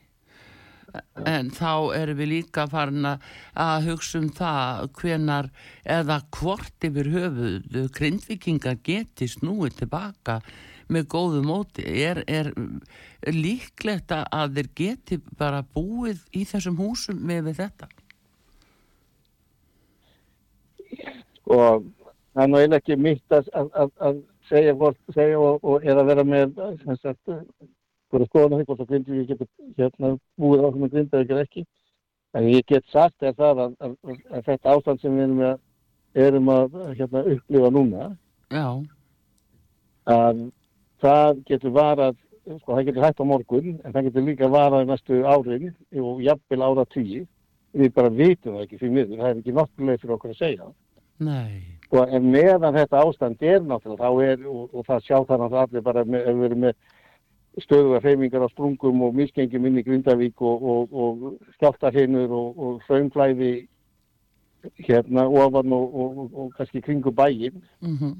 En 1.27 1.49
þá 1.51 1.93
erum 1.97 2.17
við 2.17 2.29
líka 2.31 2.63
farin 2.71 3.03
að- 3.05 3.25
að 3.55 3.89
hugsa 3.89 4.19
um 4.21 4.29
það 4.29 4.87
hvenar 5.01 5.49
eða 5.85 6.21
hvort 6.31 6.87
yfir 6.87 7.09
höfuð 7.11 7.91
grindvikingar 7.97 8.79
geti 8.83 9.27
snúið 9.27 9.81
tilbaka 9.81 10.39
með 10.89 11.03
góðu 11.11 11.43
móti. 11.43 11.83
Er, 11.83 12.23
er 12.27 12.53
líklegt 13.27 14.07
að- 14.15 14.29
að 14.31 14.55
þeir 14.55 14.69
geti 14.75 15.19
bara 15.37 15.61
búið 15.75 16.23
í 16.31 16.45
þessum 16.47 16.79
húsum 16.79 17.19
með 17.19 17.51
þetta? 17.59 17.89
Og 21.47 21.83
það 22.33 22.43
er 22.43 22.47
nú 22.47 22.57
eiginlega 22.57 22.81
ekki 22.81 22.97
mitt 22.99 23.35
að, 23.35 23.49
að, 23.53 23.69
að, 23.75 23.91
að 23.99 24.17
segja, 24.49 24.73
segja 25.13 25.39
og, 25.39 25.59
og 25.63 25.83
eða 25.83 26.03
vera 26.07 26.23
með 26.23 26.55
sem 26.83 26.97
sagt, 27.03 27.29
fyrir 28.11 28.29
skoðan 28.29 28.61
því 28.61 28.67
hvort 28.67 28.83
að 28.83 28.91
grindi 28.91 29.15
við 29.15 29.31
getum 29.31 29.49
hérna, 29.77 30.11
búið 30.39 30.63
á 30.63 30.67
sem 30.71 30.85
að 30.87 30.93
grinda 30.95 31.23
ekki 31.23 31.39
ekki. 31.41 31.65
En 32.37 32.49
ég 32.51 32.67
get 32.67 32.85
sagt 32.91 33.23
er 33.23 33.33
það 33.37 33.63
að, 33.63 33.73
að, 33.79 33.95
að, 34.03 34.21
að 34.35 34.45
þetta 34.49 34.75
ástand 34.75 35.01
sem 35.01 35.15
við 35.17 35.25
erum 35.25 35.43
að, 35.47 35.59
erum 36.27 36.51
að 36.53 36.77
hérna, 36.99 37.23
upplifa 37.33 37.71
núna, 37.73 38.09
Já, 38.53 38.67
að 40.07 40.43
það 41.03 41.41
getur 41.47 41.73
varað, 41.75 42.19
sko 42.61 42.75
það 42.75 42.85
getur 42.89 43.07
hægt 43.07 43.23
á 43.23 43.25
morgun, 43.27 43.71
en 43.83 43.95
það 43.95 44.09
getur 44.09 44.27
líka 44.27 44.51
varað 44.51 44.91
næstu 44.91 45.23
árin 45.27 45.71
og 46.03 46.21
jafnvel 46.23 46.61
ára 46.63 46.85
tíu. 46.93 47.25
Við 47.77 47.91
bara 47.93 48.09
vitum 48.09 48.55
það 48.55 48.63
ekki 48.63 48.77
fyrir 48.79 48.93
miður, 48.95 49.17
það 49.19 49.29
er 49.29 49.41
ekki 49.41 49.55
náttúrulega 49.57 50.01
fyrir 50.01 50.15
okkur 50.15 50.31
að 50.31 50.39
segja 50.39 50.61
það. 50.61 50.77
nei, 51.17 51.57
Sko, 51.87 52.03
en 52.03 52.25
meðan 52.31 52.75
þetta 52.75 53.01
ástand 53.03 53.43
er 53.43 53.61
náttúrulega, 53.63 54.03
þá 54.03 54.23
er, 54.27 54.47
og, 54.51 54.63
og 54.73 54.87
það 54.87 55.03
sjá 55.05 55.15
það 55.17 55.41
náttúrulega 55.43 55.67
allir 55.67 55.85
bara 55.85 56.03
með, 56.05 56.23
ef 56.23 56.39
við 56.39 56.47
erum 56.47 56.63
með 56.65 56.73
stöðuga 57.63 57.99
hreyfingar 58.03 58.45
á 58.45 58.49
sprungum 58.51 59.01
og 59.07 59.15
misgengum 59.17 59.65
inn 59.65 59.79
í 59.81 59.83
Grindavík 59.87 60.41
og, 60.45 60.63
og, 60.63 60.93
og 60.93 61.55
skjáltarhinur 61.57 62.29
og, 62.37 62.57
og 62.57 62.81
hraunflæði 62.87 63.51
hérna 64.85 65.27
ofan 65.29 65.73
og, 65.73 65.95
og, 65.95 66.17
og, 66.17 66.33
og 66.43 66.51
kannski 66.57 66.81
kringu 66.81 67.11
bæinn, 67.11 67.61
mm 67.81 68.15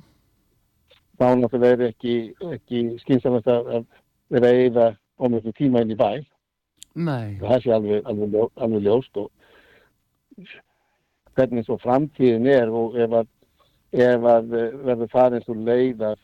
þá 1.17 1.32
náttúrulega 1.34 1.74
er 1.74 1.88
ekki, 1.88 2.12
ekki 2.53 2.79
skynsamast 3.01 3.48
að, 3.50 3.86
vera 4.29 4.50
að 4.53 4.60
eyða 4.67 4.84
ómjöfnum 5.17 5.56
tíma 5.58 5.82
inn 5.82 5.96
í 5.96 5.98
bæ. 5.98 6.12
nei, 6.94 7.39
Það 7.41 7.63
sé 7.63 7.72
alveg, 7.74 8.03
alveg, 8.06 8.29
ljó- 8.36 8.51
alveg 8.62 8.84
ljóst 8.86 9.17
og 9.17 9.32
hvernig 11.34 11.65
svo 11.65 11.77
framtíðin 11.82 12.46
er 12.53 12.70
og 12.70 12.96
ef 13.01 13.15
að, 13.24 13.27
ef 13.98 14.27
að 14.29 14.53
eh, 14.60 14.77
verður 14.91 15.12
farin 15.15 15.41
svo 15.46 15.56
leið 15.58 16.06
að, 16.12 16.22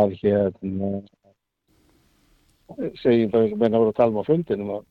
að 0.00 0.16
hérna 0.22 0.90
segjum 3.00 3.30
það 3.32 3.44
eins 3.44 3.54
og 3.54 3.62
menn 3.62 3.76
að 3.76 3.84
voru 3.84 3.92
að 3.92 4.00
tala 4.00 4.14
um 4.14 4.20
á 4.22 4.30
fundinum 4.30 4.74
að, 4.76 4.82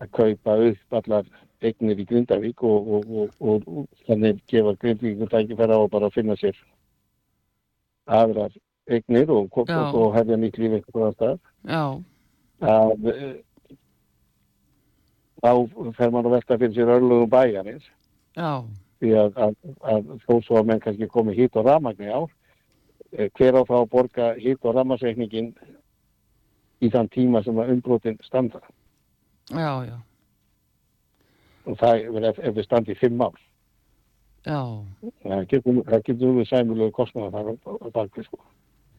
að 0.00 0.12
kaupa 0.18 0.56
upp 0.68 0.98
allar 1.00 1.30
eignir 1.64 2.00
í 2.02 2.06
Grindavík 2.08 2.62
og, 2.66 2.88
og, 2.96 3.10
og, 3.40 3.66
og, 3.66 3.88
þannig 4.08 4.42
gefa 4.50 4.76
Grindavík 4.82 5.24
tækifæra 5.32 5.78
á 5.78 5.80
að 5.82 5.92
bara 5.96 6.12
finna 6.14 6.36
sér 6.40 6.58
aðrar 8.06 8.54
eignir 8.86 9.32
og, 9.34 9.48
hefja 10.14 10.38
nýtt 10.38 10.60
líf 10.62 10.76
einhverjum 10.78 11.16
stað 11.16 11.38
já, 11.66 11.82
að 12.62 13.08
eh, 13.12 13.36
þá 15.42 15.52
fer 15.96 16.12
mann 16.12 16.26
að 16.26 16.36
velta 16.36 16.58
fyrir 16.58 16.74
sér 16.76 16.92
örlugum 16.96 17.30
bæjarins. 17.32 17.88
Já, 18.36 18.64
því 19.00 19.12
að, 19.20 19.40
að, 19.46 19.56
að 19.92 20.12
þó 20.24 20.34
svo 20.44 20.60
að 20.60 20.68
menn 20.70 20.82
kannski 20.84 21.08
komi 21.12 21.36
hít 21.36 21.56
og 21.56 21.66
rafmagni 21.68 22.08
á 22.08 22.20
eh, 23.16 23.28
hver 23.36 23.60
á 23.60 23.62
þá 23.68 23.76
að 23.80 23.90
borga 23.92 24.30
hít 24.40 24.64
og 24.64 24.76
rafmagsreikningin 24.76 25.52
í 26.86 26.92
þann 26.94 27.12
tíma 27.14 27.42
sem 27.44 27.58
að 27.58 27.72
umbrotin 27.74 28.18
standa. 28.26 28.62
Já, 29.50 29.72
já, 29.86 29.96
og 31.66 31.78
það 31.80 32.04
er 32.04 32.28
ef, 32.30 32.38
ef 32.38 32.56
við 32.56 32.66
standi 32.66 32.94
í 32.94 32.98
fimm 33.00 33.22
ár. 33.22 33.38
Já, 34.46 34.60
það 35.24 35.48
getur, 35.50 35.80
það 35.88 36.04
getur 36.06 36.36
við 36.36 36.48
sæmulegu 36.50 36.94
kostnaða 36.94 37.32
þar 37.34 37.48
á, 37.50 37.86
bakvið 37.96 38.28
sko. 38.28 38.40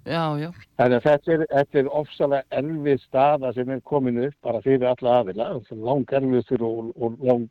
já, 0.04 0.24
já, 0.40 0.50
Þannig 0.80 0.98
að 0.98 1.06
þetta 1.08 1.34
er, 1.34 1.44
þetta 1.54 1.80
er 1.80 1.92
ofsalega 2.02 2.60
erfið 2.62 3.04
staða 3.06 3.52
sem 3.56 3.72
er 3.72 3.84
komin 3.88 4.24
upp 4.26 4.36
bara 4.44 4.64
fyrir 4.66 4.88
alla 4.92 5.20
aðila, 5.22 5.50
lang 5.88 6.16
erfiðstur 6.20 6.66
og, 6.68 6.92
og 7.00 7.20
lang 7.24 7.48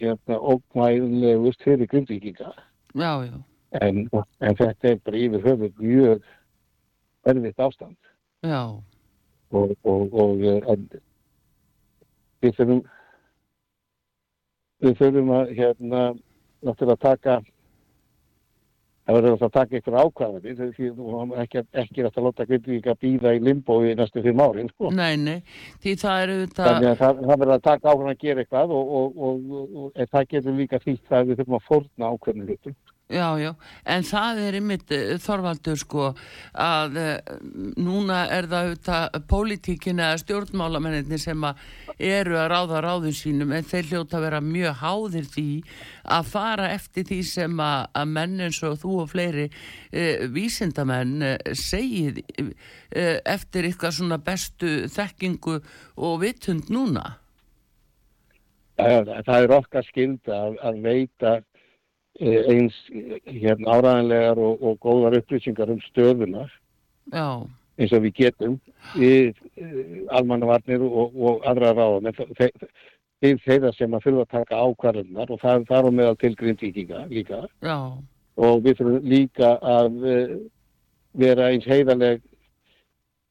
hérna, 0.00 0.36
ókmæðulegust 0.36 1.64
fyrir 1.64 1.88
grindvíkinga. 1.88 2.52
Já, 2.92 3.12
já, 3.24 3.36
en, 3.80 4.04
en 4.40 4.60
þetta 4.60 4.92
er 4.92 5.00
bara 5.06 5.24
yfir 5.24 5.44
höfuð 5.46 5.80
mjög 5.80 6.28
erfitt 7.28 7.60
ástand 7.60 7.96
já, 8.46 8.62
og, 9.50 9.76
og, 9.84 10.14
og 10.14 10.44
eh, 10.44 10.60
en, 10.72 10.88
við 12.40 12.56
þurfum 12.58 12.82
við 14.80 15.00
þurfum 15.00 15.32
að 15.36 15.56
hérna 15.58 16.04
náttúrulega 16.64 17.02
taka 17.04 17.40
það 19.10 19.16
verður 19.16 19.34
náttúrulega 19.34 19.48
að 19.48 19.56
taka 19.56 19.78
ykkur 19.78 19.96
ákvæðanir 20.00 20.56
því 20.56 20.68
því 20.76 20.90
þú 20.96 21.22
ekki, 21.42 21.62
ekki 21.82 22.04
að 22.06 22.20
láta 22.26 22.46
grindvíkinga 22.48 22.94
býða 23.04 23.34
í 23.36 23.42
limbo 23.42 23.78
í 23.84 23.94
næstu 23.98 24.22
fimm 24.24 24.42
árin 24.44 24.70
sko. 24.72 24.92
nei, 24.94 25.16
nei, 25.20 25.38
því 25.82 25.94
það 26.02 26.22
er 26.22 26.34
auðvitað, 26.34 26.70
Þannig 26.70 26.90
að 26.90 27.02
það, 27.02 27.20
það 27.26 27.42
verður 27.42 27.54
að 27.56 27.66
taka 27.66 27.94
ákveðan 27.94 28.14
að 28.14 28.22
gera 28.24 28.44
eitthvað 28.44 28.74
og, 28.76 28.94
og, 28.96 29.20
það 30.14 30.30
getur 30.34 30.58
líka 30.60 30.82
það 31.08 31.18
að 31.20 31.30
við 31.30 31.40
þurfum 31.40 31.58
að 31.58 31.66
fórna 31.68 32.12
hlutum. 32.48 32.76
Já, 33.10 33.34
já, 33.42 33.56
en 33.90 34.04
það 34.06 34.40
er 34.44 34.56
ymitt 34.60 34.92
Þorvaldur 35.24 35.78
sko 35.80 36.04
að 36.54 36.98
uh, 37.00 37.32
núna 37.82 38.20
er 38.30 38.46
það 38.46 38.68
auðvitað 38.68 39.16
pólitíkin 39.32 40.02
eða 40.04 40.20
stjórnmálamenninni 40.22 41.18
sem 41.18 41.46
að 41.48 41.64
eru 41.98 42.38
að 42.38 42.46
ráða 42.52 42.84
ráðum 42.86 43.16
sínum 43.18 43.56
en 43.56 43.66
þeir 43.66 43.88
hljóta 43.88 44.20
að 44.20 44.26
vera 44.28 44.40
mjög 44.46 44.78
háðir 44.84 45.26
því 45.34 45.48
að 46.18 46.30
fara 46.36 46.70
eftir 46.76 47.08
því 47.10 47.20
sem 47.32 47.64
að, 47.66 47.90
að 47.98 48.14
menn 48.14 48.46
eins 48.46 48.62
og 48.70 48.78
þú 48.84 48.94
og 49.02 49.10
fleiri 49.16 49.48
uh, 49.50 50.30
vísindamenn 50.30 51.18
uh, 51.32 51.36
segið 51.50 52.22
eftir 52.90 53.66
ykkar 53.72 53.94
svona 53.94 54.18
bestu 54.22 54.86
þekkingu 54.90 55.60
og 55.98 56.16
vitund 56.22 56.70
núna. 56.74 57.16
Það 58.78 59.36
er 59.36 59.52
okkar 59.54 59.86
skild 59.86 60.30
að, 60.30 60.56
að 60.66 60.78
veita 60.82 61.36
Eh, 61.36 61.49
eins 62.20 62.76
hérna, 63.24 63.76
áræðanlegar 63.76 64.38
og, 64.38 64.62
og 64.62 64.78
góðar 64.84 65.18
upplýsingar 65.20 65.72
um 65.72 65.80
stöðuna 65.88 66.46
Já. 67.12 67.46
eins 67.80 67.92
og 67.96 68.04
við 68.04 68.14
getum 68.18 68.58
við 68.94 69.34
eh, 69.56 70.04
almannavarnir 70.12 70.84
og, 70.84 71.16
og 71.16 71.44
aðra 71.48 71.72
ráðum 71.78 72.10
þeir 72.10 73.42
þeirra 73.44 73.72
sem 73.76 73.94
að 73.94 74.06
þurfa 74.06 74.26
að 74.26 74.32
taka 74.36 74.62
ákvarðunar 74.64 75.32
og 75.32 75.42
það 75.42 75.76
er 75.76 75.88
á 75.88 75.90
meðal 75.90 76.16
til 76.20 76.34
grindvíkinga 76.36 77.04
líka 77.10 77.44
Já. 77.64 77.78
og 78.36 78.64
við 78.64 78.80
þurfum 78.80 79.12
líka 79.14 79.54
að 79.60 80.02
vera 81.20 81.50
eins 81.50 81.66
heiðaleg 81.68 82.22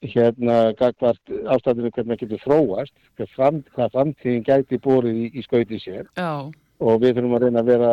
hérna 0.02 0.72
gagvart 0.80 1.34
ástæðinu 1.52 1.92
hvernig 1.92 2.16
það 2.16 2.22
getur 2.24 2.44
þróast 2.46 2.94
hvað, 3.18 3.34
fram, 3.36 3.58
hvað 3.76 3.92
framtíðin 3.96 4.46
gæti 4.48 4.80
bórið 4.80 5.18
í, 5.26 5.26
í 5.36 5.44
skauti 5.44 5.80
sér 5.82 6.08
Já. 6.16 6.48
og 6.80 7.02
við 7.04 7.18
þurfum 7.18 7.36
að 7.36 7.46
reyna 7.46 7.64
að 7.64 7.72
vera 7.74 7.92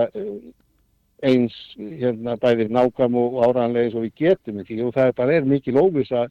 eins 1.26 1.54
hérna 1.76 2.36
bæðir 2.40 2.72
nákvæm 2.74 3.16
og 3.20 3.38
áræðanlega 3.44 3.88
eins 3.88 3.96
og 3.96 4.04
við 4.06 4.12
getum 4.22 4.60
ekki? 4.62 4.80
Og 4.84 4.92
það 4.96 5.10
er 5.10 5.16
bara 5.20 5.36
er 5.36 5.48
mikil 5.48 5.80
óvisa 5.80 6.26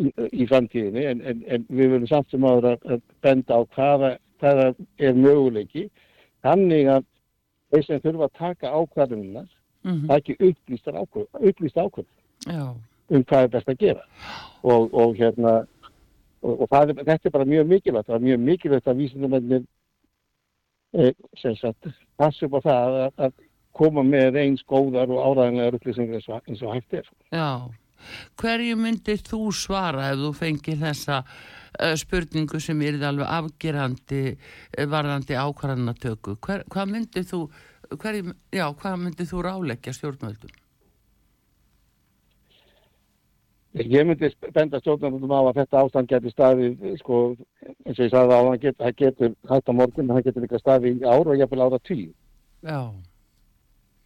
í, 0.00 0.10
í 0.32 0.46
framtíðinni 0.50 1.06
en, 1.12 1.22
en, 1.32 1.42
en 1.46 1.64
við 1.68 1.94
verðum 1.94 2.10
samt 2.10 2.30
sem 2.30 2.46
áður 2.46 2.70
að, 2.74 3.02
benda 3.24 3.58
á 3.58 3.60
hvaða, 3.76 4.12
hvaða 4.42 4.68
er 4.98 5.18
möguleiki. 5.18 5.88
Þannig 6.46 6.92
að 6.94 7.08
þeir 7.70 7.86
sem 7.86 8.04
þurfa 8.06 8.30
að 8.30 8.38
taka 8.38 8.72
ákvarðunar 8.76 9.48
mm 9.48 9.90
-hmm. 9.90 10.06
það 10.06 10.14
er 10.14 10.22
ekki 10.22 10.38
upplýst 10.50 11.82
ákvarðun 11.82 12.78
um 13.10 13.24
hvað 13.26 13.42
er 13.42 13.52
best 13.56 13.68
að 13.68 13.78
gera. 13.78 14.04
Og, 14.62 14.94
og 14.94 15.16
hérna 15.18 15.60
og, 16.42 16.60
og 16.60 16.68
er, 16.72 16.94
þetta 16.94 17.28
er 17.28 17.34
bara 17.34 17.48
mjög 17.48 17.68
mikilvægt 17.68 18.08
það 18.08 18.16
er 18.16 18.26
mjög 18.26 18.42
mikilvægt 18.46 18.88
að 18.88 19.00
vísindamennir 19.02 19.62
eh, 20.94 21.14
sem 21.40 21.56
sagt 21.56 21.90
passa 22.18 22.46
upp 22.46 22.58
á 22.58 22.60
það 22.64 22.98
að, 23.00 23.12
að 23.26 23.32
koma 23.76 24.02
með 24.06 24.38
eins 24.42 24.62
góðar 24.68 25.10
og 25.12 25.22
áræðanlegar 25.24 25.78
upplýsingar 25.78 26.18
eins 26.18 26.28
og, 26.28 26.42
eins 26.48 26.62
og 26.64 26.74
hægt 26.74 27.00
er. 27.00 27.08
Já, 27.32 27.48
hverju 28.40 28.76
myndir 28.80 29.24
þú 29.26 29.42
svara 29.54 30.10
ef 30.12 30.22
þú 30.22 30.30
fengir 30.36 30.78
þessa 30.80 31.20
uh, 31.24 31.94
spurningu 31.98 32.60
sem 32.62 32.80
er 32.86 33.00
alveg 33.06 33.28
afgerandi 33.38 34.22
uh, 34.34 34.86
varðandi 34.90 35.38
ákvarðanatöku? 35.38 36.38
Hver, 36.46 36.64
hvað 36.72 36.96
myndir 36.96 37.28
þú, 37.28 37.44
hverju, 37.92 38.34
já, 38.54 38.66
hvað 38.82 38.98
myndir 39.04 39.30
þú 39.30 39.44
ráleggja 39.46 39.94
stjórnvöldum? 39.96 40.56
Ég 43.78 44.02
myndi 44.02 44.32
benda 44.50 44.80
stjórnvöldum 44.82 45.30
á 45.30 45.40
að 45.46 45.60
þetta 45.60 45.84
ástand 45.84 46.10
getur 46.10 46.32
staðið, 46.34 46.88
sko, 46.98 47.20
eins 47.86 48.00
og 48.00 48.02
ég 48.02 48.10
sagði 48.10 48.34
á 48.34 48.40
að 48.42 48.64
það 48.80 48.96
getur 48.98 49.36
hægt 49.52 49.70
á 49.70 49.72
morgun, 49.78 50.10
það 50.10 50.26
getur 50.26 50.44
líka 50.46 50.58
staðið 50.58 50.98
í 50.98 51.06
ára 51.06 51.30
og 51.30 51.38
ég 51.38 51.52
vil 51.52 51.62
ára 51.62 51.78
tíu. 51.86 52.10
Já 52.66 52.80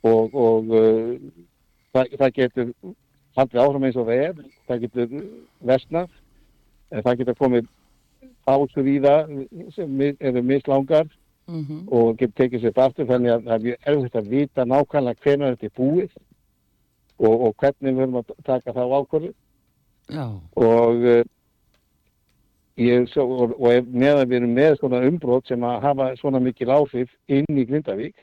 og, 0.05 0.35
og 0.35 0.75
uh, 0.75 1.15
það, 1.95 2.15
það 2.21 2.37
getur 2.39 2.73
haldið 3.39 3.63
áfram 3.65 3.89
eins 3.89 3.99
og 3.99 4.13
er, 4.15 4.37
það 4.69 4.85
getur 4.85 5.17
vestnað, 5.67 6.13
það 6.95 7.21
getur 7.21 7.41
komið 7.41 7.71
ásur 8.45 8.89
í 8.89 8.99
það 9.03 9.33
sem 9.75 10.01
eru 10.21 10.43
mislangar 10.45 11.07
mm 11.49 11.63
-hmm. 11.63 11.81
og 11.89 12.17
getur 12.19 12.37
tekið 12.43 12.63
sér 12.63 12.83
aftur 12.87 13.07
þannig 13.07 13.33
að 13.33 13.45
það 13.45 13.67
er 13.67 13.77
erfitt 13.93 14.17
að 14.21 14.29
vita 14.29 14.65
nákvæmlega 14.65 15.21
hvernig 15.23 15.51
þetta 15.51 15.67
er 15.67 15.79
búið 15.79 16.13
og, 17.19 17.35
og 17.41 17.55
hvernig 17.57 17.95
við 17.95 18.01
höfum 18.01 18.21
að 18.21 18.31
taka 18.45 18.73
það 18.73 18.91
á 18.91 18.97
ákvörðu 19.01 19.33
og 20.55 20.95
uh, 20.95 21.25
ég, 22.77 23.17
og, 23.17 23.55
og 23.61 23.87
meðan 23.89 24.29
við 24.29 24.37
erum 24.37 24.55
með 24.55 24.79
svona 24.79 25.03
umbrót 25.09 25.47
sem 25.49 25.65
að 25.65 25.81
hafa 25.81 26.17
svona 26.17 26.41
mikil 26.41 26.71
áhrif 26.71 27.11
inn 27.27 27.59
í 27.59 27.65
Grindavík 27.65 28.17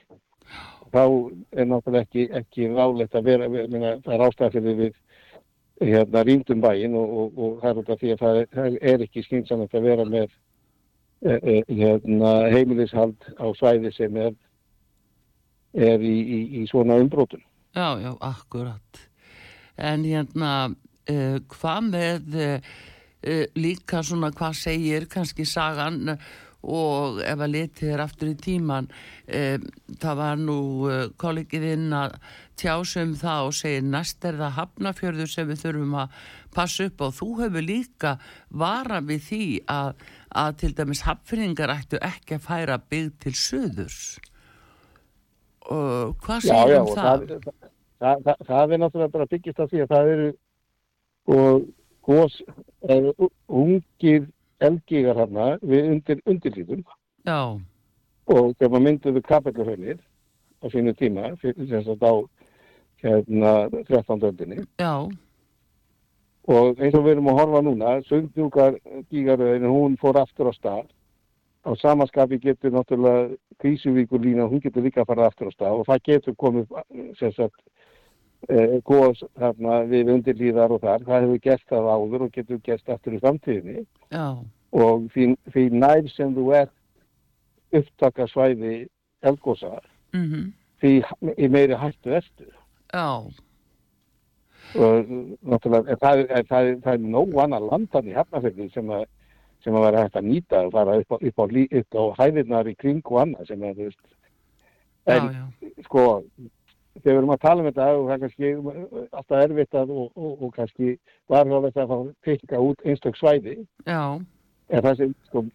þá 0.92 1.04
er 1.56 1.68
náttúrulega 1.70 2.06
ekki, 2.06 2.28
ekki 2.42 2.70
rálegt 2.72 3.16
að 3.16 3.28
vera, 3.30 3.50
minna, 3.52 3.96
það 4.06 4.16
er 4.16 4.26
ástæða 4.28 4.54
fyrir 4.56 4.78
við 4.80 5.00
hérna 5.82 6.24
rýndum 6.28 6.62
bæin 6.62 6.96
og, 6.98 7.18
og, 7.18 7.38
og 7.38 7.60
það 7.62 7.72
er 7.72 7.82
út 7.82 7.92
af 7.94 8.02
því 8.02 8.14
að 8.14 8.24
það 8.24 8.40
er, 8.42 8.50
það 8.56 8.78
er 8.92 9.06
ekki 9.08 9.24
skynsamlega 9.26 9.80
að 9.80 9.88
vera 9.88 10.06
með 10.10 10.28
e, 11.26 11.34
e, 11.38 11.56
hérna, 11.80 12.34
heimilishald 12.54 13.32
á 13.42 13.46
svæði 13.58 13.94
sem 13.96 14.20
er, 14.22 14.38
er 15.90 16.06
í, 16.06 16.14
í, 16.22 16.40
í 16.62 16.68
svona 16.70 17.00
umbrótum. 17.02 17.42
Já, 17.74 17.98
já, 18.04 18.12
akkurat. 18.28 19.04
En 19.80 20.06
hérna, 20.06 20.54
uh, 21.10 21.38
hvað 21.56 21.86
með 21.88 22.40
uh, 22.44 22.72
líka 23.56 24.04
svona, 24.06 24.30
hvað 24.36 24.58
segir 24.60 25.08
kannski 25.10 25.48
sagan 25.48 26.18
og 26.18 26.26
ef 26.62 27.42
að 27.42 27.54
litið 27.56 27.94
er 27.96 28.04
aftur 28.04 28.30
í 28.32 28.38
tíman 28.38 28.88
e, 29.26 29.58
það 30.02 30.20
var 30.20 30.42
nú 30.42 30.58
e, 30.86 30.98
kollegiðinn 31.22 31.90
að 31.98 32.18
tjásum 32.62 33.16
það 33.18 33.48
og 33.48 33.56
segir 33.58 33.88
næst 33.88 34.26
er 34.30 34.38
það 34.38 34.58
hafnafjörður 34.60 35.32
sem 35.32 35.50
við 35.50 35.64
þurfum 35.64 35.96
að 36.04 36.18
passa 36.54 36.86
upp 36.86 37.02
og 37.08 37.16
þú 37.18 37.30
hefur 37.40 37.66
líka 37.66 38.16
vara 38.50 39.02
við 39.02 39.24
því 39.30 39.46
að, 39.74 40.06
að 40.44 40.52
til 40.62 40.74
dæmis 40.78 41.06
hafnfyrringar 41.08 41.74
ættu 41.74 42.02
ekki 42.06 42.38
að 42.38 42.46
færa 42.46 42.78
byggð 42.92 43.18
til 43.26 43.36
söðurs 43.42 44.02
og 45.72 46.16
hvað 46.26 46.46
segir 46.46 46.80
um 46.82 46.92
það? 46.94 47.26
Það, 47.32 47.68
það, 48.02 48.24
það? 48.26 48.46
það 48.48 48.76
er 48.76 48.84
náttúrulega 48.84 49.16
bara 49.16 49.30
byggjast 49.34 49.64
af 49.64 49.72
því 49.72 49.84
að 49.84 49.94
það 49.96 50.14
eru 50.16 50.30
og 51.32 51.68
gos 52.06 52.38
er 52.90 53.10
ungir 53.48 54.30
elgígar 54.62 55.18
hérna 55.18 55.48
við 55.62 55.90
undir 55.96 56.22
undirlíðum 56.30 56.86
og 58.32 58.54
þegar 58.58 58.72
maður 58.72 58.86
mynduðu 58.86 59.24
kapellurhönir 59.28 60.00
á 60.62 60.66
sínu 60.70 60.94
tíma 60.98 61.34
sem 61.42 61.84
sagt 61.84 62.06
á 62.06 62.14
hérna 63.02 63.54
13. 63.90 64.24
öldinni. 64.30 64.64
Og 66.52 66.80
eins 66.82 66.96
og 66.98 67.06
við 67.06 67.16
erum 67.16 67.30
að 67.32 67.40
horfa 67.40 67.62
núna 67.66 67.94
sögndjúkar 68.10 68.78
gígaröðin 69.12 69.70
hún 69.70 69.98
fór 70.02 70.22
aftur 70.22 70.50
á 70.50 70.54
stað. 70.58 70.86
Á 71.62 71.72
samaskapi 71.78 72.40
getur 72.42 72.74
náttúrulega 72.74 73.38
Grísuvíkur 73.62 74.22
hún 74.22 74.62
getur 74.62 74.82
líka 74.84 75.02
að 75.02 75.12
fara 75.14 75.28
aftur 75.28 75.50
á 75.50 75.54
stað 75.54 75.82
og 75.82 75.86
það 75.90 76.06
getur 76.10 76.36
komið 76.36 76.66
sagt 77.22 77.62
góðs 78.88 79.24
hérna, 79.40 79.82
við 79.90 80.14
undirlíðar 80.16 80.74
og 80.76 80.82
þar, 80.84 81.06
það 81.08 81.26
hefur 81.26 81.44
gert 81.46 81.68
það 81.70 81.92
áður 81.96 82.26
og 82.26 82.34
getur 82.36 82.64
gert 82.66 82.90
aftur 82.90 83.16
í 83.16 83.22
framtíðinni 83.22 83.86
Já. 84.12 84.26
og 84.72 85.06
því, 85.14 85.28
því 85.54 85.68
nær 85.84 86.10
sem 86.12 86.34
þú 86.36 86.48
er 86.62 86.72
upptaka 87.80 88.28
svæði 88.28 88.88
elgósa 89.24 89.80
mm 90.14 90.26
-hmm. 90.26 90.52
því 90.82 90.92
í 91.38 91.48
meiri 91.48 91.80
hættu 91.80 92.18
ertu 92.20 92.50
Já 92.92 93.32
og 94.76 95.10
náttúrulega 95.44 95.98
það 96.00 96.22
er, 96.22 96.46
það 96.48 96.68
er, 96.68 96.78
það 96.84 96.94
er 96.94 97.10
nóg 97.16 97.36
annar 97.44 97.66
landan 97.66 98.08
í 98.08 98.16
hefnafjörði 98.16 98.70
sem 98.72 98.94
að 98.94 99.04
sem 99.62 99.76
að 99.78 99.86
vera 99.86 100.06
hægt 100.06 100.18
að 100.18 100.30
nýta 100.30 100.62
og 100.66 100.72
fara 100.74 100.96
upp 101.02 101.12
á, 101.12 101.18
upp 101.22 101.42
á, 101.44 101.46
upp 101.80 101.98
á 102.02 102.04
hæðirnar 102.22 102.70
í 102.72 102.76
kring 102.80 103.02
og 103.06 103.20
annað 103.22 103.52
sem 103.52 103.66
að 103.68 103.82
þú 103.82 103.90
veist 103.90 104.00
en 105.12 105.28
já, 105.28 105.44
já. 105.62 105.70
sko 105.86 106.06
þegar 107.00 107.14
við 107.14 107.20
erum 107.22 107.34
að 107.34 107.42
tala 107.46 107.62
um 107.64 107.70
þetta 107.70 107.88
og 107.96 108.06
það 108.08 108.14
er 108.14 108.22
kannski 108.24 108.52
alltaf 109.20 109.38
erfitt 109.40 109.80
að 109.80 109.94
og, 109.96 110.12
og, 110.16 110.44
og 110.44 110.54
kannski 110.58 110.98
þetta 111.32 111.86
að 111.86 111.92
fá 111.92 111.98
tekka 112.28 112.62
út 112.68 112.86
einstak 112.86 113.18
svæði 113.20 113.56
Já. 113.88 114.20
en 114.70 114.86
það 114.86 114.98
sem 115.00 115.16
sko, 115.30 115.46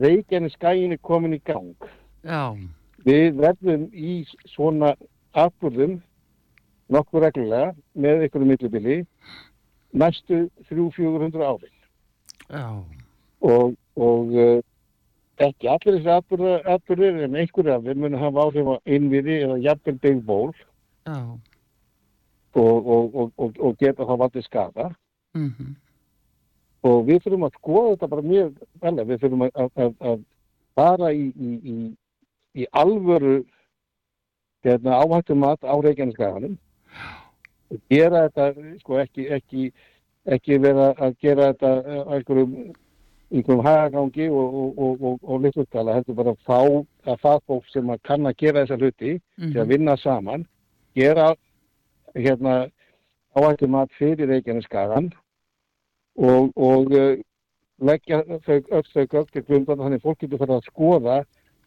reykjani 0.00 0.52
skæin 0.54 0.96
er 0.96 1.02
komin 1.02 1.36
í 1.36 1.40
gang 1.44 1.88
Já. 2.24 2.56
við 3.04 3.40
verðum 3.42 3.88
í 3.92 4.18
svona 4.54 4.94
afburðum 5.36 5.98
nokkur 6.92 7.26
reglulega 7.26 7.74
með 7.94 8.26
einhverju 8.26 8.48
millibili 8.52 9.00
næstu 9.92 10.46
300-400 10.70 11.44
árin 11.44 11.76
og, 13.44 13.74
og 13.96 14.32
uh, 14.32 14.62
ekki 15.42 15.68
allir 15.68 16.00
þessi 16.00 16.62
afburðir 16.72 17.20
en 17.26 17.36
einhverju 17.36 17.74
af 17.74 17.84
þeim 17.84 18.00
mun 18.04 18.16
hafa 18.16 18.46
áhrif 18.46 18.72
á 18.72 18.76
innviði 18.96 19.42
eða 19.44 19.60
jafnvel 19.66 19.98
byggból 20.00 20.48
oh. 20.48 20.64
Og, 21.06 22.86
og, 22.86 23.32
og, 23.36 23.58
og 23.58 23.76
geta 23.78 24.06
þá 24.06 24.14
valdið 24.22 24.46
skada 24.46 24.88
mm 25.34 25.50
-hmm. 25.50 25.74
og 26.82 27.06
við 27.06 27.22
þurfum 27.24 27.48
að 27.48 27.58
skoða 27.58 27.90
þetta 27.90 28.08
bara 28.08 28.22
mjög 28.22 28.54
vel. 28.80 29.04
Við 29.04 29.20
þurfum 29.20 29.42
að, 29.42 29.70
að, 29.76 29.94
að 30.00 30.24
fara 30.74 31.12
í, 31.12 31.26
í, 31.36 31.50
í, 31.74 31.76
í 32.62 32.66
alvöru 32.72 33.44
hérna, 34.64 34.98
áhættum 35.02 35.38
mat 35.38 35.62
á 35.64 35.74
Reykjaneskaganum 35.80 36.58
og 37.70 37.78
gera 37.90 38.28
þetta 38.28 38.78
sko 38.80 38.98
ekki, 38.98 39.28
ekki, 39.36 39.70
ekki 40.24 40.58
vera 40.58 40.92
að 40.98 41.16
gera 41.20 41.52
þetta 41.52 41.72
eh, 41.82 42.02
einhverjum 42.16 42.74
einhverjum 43.30 43.64
hagagangi 43.66 44.28
og, 44.30 44.58
og, 44.78 45.00
og, 45.02 45.18
og, 45.22 45.40
litlutala, 45.42 45.96
heldur 45.96 46.14
bara 46.14 46.34
að 46.34 46.44
fá 46.46 46.60
að 47.10 47.22
fagfólk 47.24 47.72
sem 47.72 47.90
kann 48.06 48.26
að 48.26 48.36
gera 48.38 48.62
þessa 48.62 48.78
hluti 48.78 49.16
til 49.40 49.62
að 49.62 49.72
vinna 49.72 49.96
saman, 49.98 50.46
gera 50.96 51.28
hérna 52.16 52.56
áhættum 53.36 53.74
mat 53.76 53.92
fyrir 53.98 54.30
Reykjaneskagan 54.32 55.10
og, 56.16 56.52
og 56.56 56.92
uh, 56.96 57.16
leggja 57.84 58.22
þau 58.46 58.56
öll 58.56 58.88
þau 58.92 59.04
gögn 59.04 59.32
til 59.32 59.44
grundan 59.44 59.82
þannig 59.82 60.00
að 60.00 60.06
fólk 60.08 60.22
getur 60.22 60.40
farið 60.42 60.56
að 60.56 60.70
skoða 60.70 61.18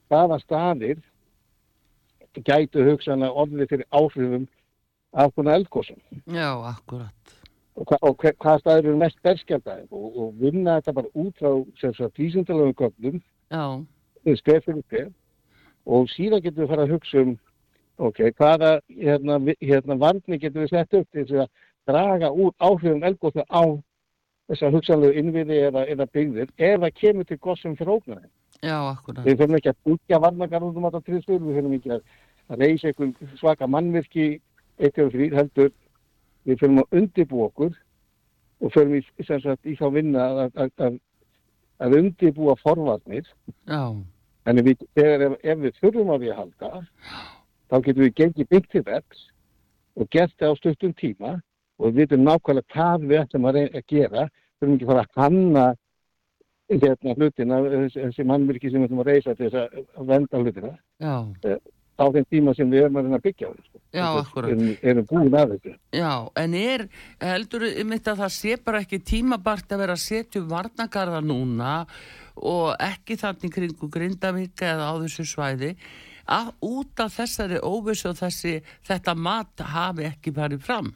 hvaða 0.09 0.39
staðir 0.41 1.03
gætu 2.45 2.85
hugsanlega 2.87 3.43
orðið 3.43 3.71
fyrir 3.73 3.87
áhrifum 3.93 4.47
af 5.13 5.33
konar 5.35 5.59
eldgósum 5.59 6.01
Já, 6.25 6.49
akkurat. 6.71 7.35
og, 7.75 7.85
hva, 7.85 7.97
og 8.01 8.17
hva, 8.17 8.33
hvaða 8.33 8.63
staðir 8.63 8.89
eru 8.89 8.97
mest 9.03 9.21
berskjaldæðir 9.25 9.87
og, 9.91 10.09
og 10.17 10.33
vinna 10.41 10.79
þetta 10.79 10.97
bara 10.97 11.13
út 11.13 11.45
sagt 11.79 12.21
vísindalegum 12.21 12.75
gögnum. 12.77 13.21
Já, 13.49 13.81
og 15.89 16.09
síðan 16.13 16.43
getum 16.43 16.63
við 16.63 16.73
fara 16.73 16.85
að 16.85 16.93
hugsa 16.95 17.23
um 17.23 17.37
ok, 17.99 18.23
hvaða 18.39 18.79
hérna, 18.87 19.39
hérna 19.59 19.97
varni 19.99 20.39
getum 20.39 20.63
við 20.63 20.73
sett 20.73 20.97
upp 20.99 21.07
til 21.15 21.43
að 21.43 21.49
draga 21.89 22.31
úr 22.31 22.53
áhrifum 22.59 23.03
eldgósa 23.03 23.45
á 23.49 23.63
þessar 24.49 24.73
hugsanlegu 24.73 25.19
innviði 25.19 25.59
eða, 25.67 25.85
eða 25.93 26.07
byggðir 26.13 26.49
ef 26.55 26.79
það 26.83 26.95
kemur 27.01 27.27
til 27.29 27.39
gossum 27.43 27.75
fyrir 27.77 27.95
ógnarinn. 27.97 28.31
já, 28.61 28.77
akkurat. 28.77 29.25
Við 29.25 29.37
þurfum 29.39 29.59
ekki 29.59 29.71
að 29.71 29.81
byggja 29.89 30.21
varnagarðum 30.25 30.87
á 30.87 30.89
þetta 30.89 31.05
tríðstöður, 31.09 31.45
við 31.45 31.59
þurfum 31.59 31.75
ekki 31.77 31.93
að 31.95 32.63
reysa 32.63 32.89
einhver 32.89 33.35
svaka 33.39 33.67
mannvirki 33.67 34.27
eitt 34.79 34.97
eða 34.97 35.13
þrýr 35.13 35.37
heldur 35.37 35.71
við 36.47 36.61
þurfum 36.61 36.83
að 36.83 36.99
undibú 37.01 37.43
okkur 37.45 37.75
og 38.59 38.73
þurfum 38.73 38.95
í, 38.97 39.03
sagt, 39.27 39.67
í 39.67 39.75
þá 39.79 39.85
vinna 39.95 40.29
að, 40.29 40.39
að, 40.55 40.71
að, 40.87 40.97
að 41.85 41.97
undibúa 41.99 42.55
forvarnir 42.63 43.27
Já, 43.69 43.83
en 44.49 44.63
við, 44.65 44.87
þegar 44.97 45.27
ef, 45.27 45.37
ef 45.43 45.61
við 45.65 45.83
þurfum 45.83 46.15
að 46.15 46.25
við 46.25 46.39
halda 46.39 46.71
þá 47.69 47.75
getum 47.85 48.03
við 48.05 48.15
gengið 48.21 48.49
byggt 48.53 48.71
til 48.75 48.83
verks 48.87 49.25
og 49.99 50.09
gert 50.13 50.33
það 50.39 50.53
á 50.53 50.59
stuttum 50.59 50.93
tíma 50.97 51.35
og 51.79 51.91
við 51.93 51.99
vitum 52.03 52.25
nákvæmlega 52.27 52.73
hvað 52.75 53.07
við 53.09 53.21
ætlum 53.23 53.49
að, 53.49 53.59
að 53.75 53.85
gera 53.87 54.27
þurfum 54.59 54.75
ekki 54.75 54.85
að 54.87 54.91
fara 54.93 55.05
að 55.05 55.21
hanna 55.23 55.65
hérna 56.69 57.15
hlutina 57.17 57.59
þessi, 57.89 58.23
mannvirki 58.29 58.69
sem 58.69 58.81
við 58.83 58.89
ætlum 58.89 59.03
að 59.03 59.11
reysa 59.13 59.35
til 59.35 59.49
þess 59.49 59.59
að- 59.63 60.07
venda 60.09 60.41
hlutina 60.43 60.71
já, 61.01 61.13
á 61.99 62.05
þeim 62.15 62.25
tíma 62.31 62.53
sem 62.55 62.69
við 62.71 62.83
erum 62.85 62.99
að 63.01 63.07
að 63.17 63.23
byggja 63.25 63.47
á 63.49 63.51
þessu. 63.57 63.79
Já, 63.89 64.05
Þetta 64.05 64.21
akkúrat. 64.21 64.49
erum, 64.51 64.77
erum 64.91 65.05
búin 65.09 65.33
að 65.33 65.49
þessu 65.55 65.73
já, 65.97 66.11
en 66.43 66.53
er, 66.53 66.85
heldur 67.19 67.65
mitt 67.89 68.07
að 68.07 68.21
það 68.21 68.31
sé 68.37 68.57
bara 68.63 68.81
ekki 68.85 68.99
tímabart 69.01 69.73
að 69.73 69.81
vera 69.83 69.97
að 69.97 70.03
setja 70.05 70.41
um 70.41 70.47
varnagarða 70.53 71.21
núna 71.25 71.73
og 72.39 72.75
ekki 72.79 73.17
þannig 73.19 73.51
kringu 73.51 73.89
Grindavík 73.91 74.61
eða 74.61 74.91
á 74.91 74.93
þessu 75.01 75.25
svæði 75.25 75.73
að 76.29 76.49
út 76.65 77.03
af 77.03 77.13
þessari 77.17 77.59
óvissu 77.65 78.09
og 78.11 78.17
þessi, 78.19 78.59
þetta 78.87 79.15
mat 79.17 79.69
hafi 79.73 80.07
ekki 80.09 80.33
farið 80.35 80.65
fram. 80.65 80.91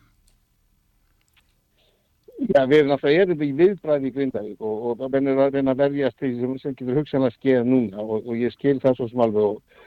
Já, 2.44 2.66
við 2.68 2.80
erum 2.80 2.90
náttúrulega 2.92 3.24
erum 3.24 3.44
í 3.46 3.52
viðbræði 3.56 4.10
í 4.10 4.14
Grindavík 4.16 4.64
og, 4.66 4.80
og 4.90 4.96
það 5.00 5.12
bennir 5.14 5.40
að 5.40 5.56
reyna 5.56 5.74
að 5.76 5.84
verjast 5.84 6.20
því 6.20 6.32
sem, 6.40 6.56
sem 6.60 6.76
getur 6.76 6.98
hugsanlega 7.00 7.36
skeið 7.38 7.68
núna 7.70 8.04
og, 8.04 8.26
og 8.26 8.40
ég 8.42 8.54
skil 8.56 8.80
það 8.84 8.98
svo 8.98 9.08
sem 9.12 9.24
alveg 9.24 9.46
og, 9.48 9.84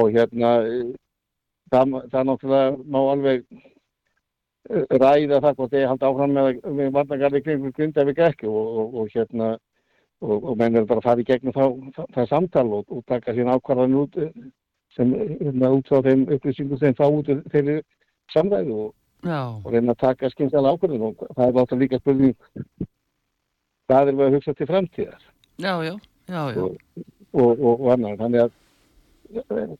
og 0.00 0.14
hérna 0.16 0.52
það, 1.70 1.94
það 2.10 2.26
náttúrulega 2.30 2.72
má 2.96 2.98
alveg 3.02 3.44
eh, 3.44 4.96
ræða 4.96 5.42
það 5.44 5.58
hvort 5.60 5.74
þeir 5.76 5.90
halda 5.92 6.10
áfram 6.10 6.34
með, 6.38 6.62
með 6.80 6.94
varnagarði 6.96 7.42
kring 7.46 7.68
Grindavík 7.78 8.22
ekki 8.30 8.50
og, 8.50 8.96
hérna 9.14 9.52
og, 10.24 10.36
og 10.40 10.56
menn 10.58 10.80
er 10.80 10.88
bara 10.88 11.04
að 11.04 11.10
fara 11.10 11.22
í 11.22 11.28
gegnum 11.28 11.56
það, 11.56 12.24
samtal 12.32 12.66
og, 12.80 12.96
taka 13.06 13.36
sín 13.36 13.52
ákvarðan 13.52 14.00
út 14.02 14.18
sem 14.96 15.12
hérna, 15.14 15.70
út 15.76 15.90
frá 15.90 16.02
þeim 16.06 16.26
upplýsingum 16.26 16.80
sem 16.80 16.96
fá 16.98 17.06
út 17.06 17.28
þeirri 17.52 17.80
samræðu 18.34 18.78
og 18.86 18.94
og 19.28 19.72
reyna 19.72 19.92
að 19.92 20.00
taka 20.00 20.30
skynsalega 20.32 20.76
ákvörðun 20.76 21.02
og 21.10 21.24
það 21.36 21.46
er 21.46 21.56
láta 21.58 21.76
líka 21.76 21.98
spurning 22.00 22.36
hvað 23.90 24.08
er 24.08 24.16
við 24.16 24.26
að 24.26 24.34
hugsa 24.38 24.54
til 24.54 24.66
framtíðar? 24.70 25.22
Já, 25.60 25.74
já, 25.84 25.94
já, 26.28 26.42
já, 26.54 26.62
og, 26.62 27.50
og, 27.60 27.80
og 27.80 27.92
annar 27.92 28.16
þannig 28.16 28.46
að 28.46 29.76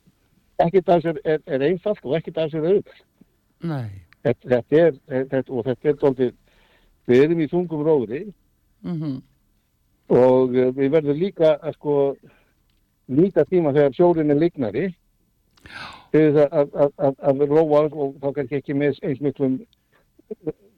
ekkert 0.60 0.92
af 0.92 1.02
sér 1.02 1.20
er, 1.24 1.40
er 1.46 1.64
einfalt 1.70 2.04
og 2.04 2.16
ekkert 2.18 2.42
af 2.42 2.52
sér 2.52 2.68
er 2.68 2.82
nei, 3.64 3.88
þetta, 4.26 4.48
þetta 4.52 4.84
er, 4.84 5.00
þetta, 5.08 5.52
og 5.52 5.66
þetta 5.70 5.88
er 5.88 5.98
dóltið 6.04 6.36
við 7.08 7.24
erum 7.24 7.40
í 7.40 7.48
þungum 7.50 7.86
róðri 7.86 8.22
mhm, 8.84 9.16
og 10.12 10.56
eh, 10.58 10.72
við 10.76 10.92
verðum 10.98 11.20
líka 11.22 11.56
að 11.56 11.78
sko 11.78 11.96
nýta 13.10 13.46
tíma 13.48 13.72
þegar 13.72 13.96
sjórin 13.96 14.34
er 14.34 14.38
lignari 14.38 14.90
að, 16.14 16.40
að, 16.50 16.90
að, 16.96 17.14
að 17.30 17.44
róa 17.50 17.84
og 17.86 18.16
þá 18.22 18.28
kannski 18.38 18.60
ekki 18.60 18.74
með 18.74 18.98
eins 19.06 19.22
miklum 19.24 19.60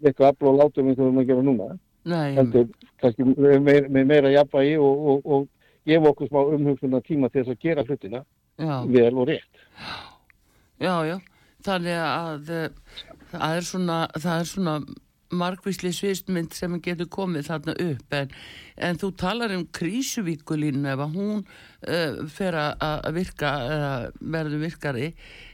miklu 0.03 0.27
afl 0.27 0.51
og 0.51 0.61
látum 0.61 0.91
eins 0.91 0.99
og 0.99 1.05
við 1.05 1.09
erum 1.09 1.23
að 1.23 1.31
gera 1.31 1.47
núna 1.47 1.69
nei, 2.09 2.35
heldur 2.37 2.69
kannski 3.03 3.27
með 3.31 3.59
meira, 3.63 3.89
með 3.89 4.09
meira 4.11 4.33
jafnvægi 4.33 4.79
og, 4.83 5.09
og, 5.13 5.27
og 5.27 5.49
gefa 5.89 6.13
okkur 6.13 6.31
smá 6.31 6.41
umhugsunar 6.57 7.05
tíma 7.07 7.31
til 7.31 7.43
þess 7.43 7.55
að 7.55 7.67
gera 7.67 7.85
hlutina 7.87 8.25
já. 8.59 8.75
vel 8.87 9.15
og 9.19 9.29
rétt. 9.29 9.63
Já, 10.83 10.95
já, 11.07 11.17
þannig 11.67 11.99
að 12.03 12.51
eh, 12.51 12.69
það 13.33 13.57
er 13.57 13.67
svona, 13.67 13.99
það 14.19 14.41
er 14.41 14.51
svona 14.51 14.77
margvísli 15.37 15.93
sviðsmynd 15.95 16.55
sem 16.57 16.77
getur 16.85 17.09
komið 17.13 17.49
þarna 17.49 17.77
upp 17.87 18.17
en, 18.19 18.35
en 18.89 19.01
þú 19.01 19.11
talar 19.21 19.55
um 19.57 19.65
krísuvíkulínu 19.79 20.93
ef 20.93 21.05
að 21.07 21.17
hún 21.17 21.41
uh, 21.43 22.21
fer 22.33 22.59
að 22.59 23.09
virka 23.17 23.55
eða 23.71 23.93
verður 24.37 24.65
virkari. 24.67 25.11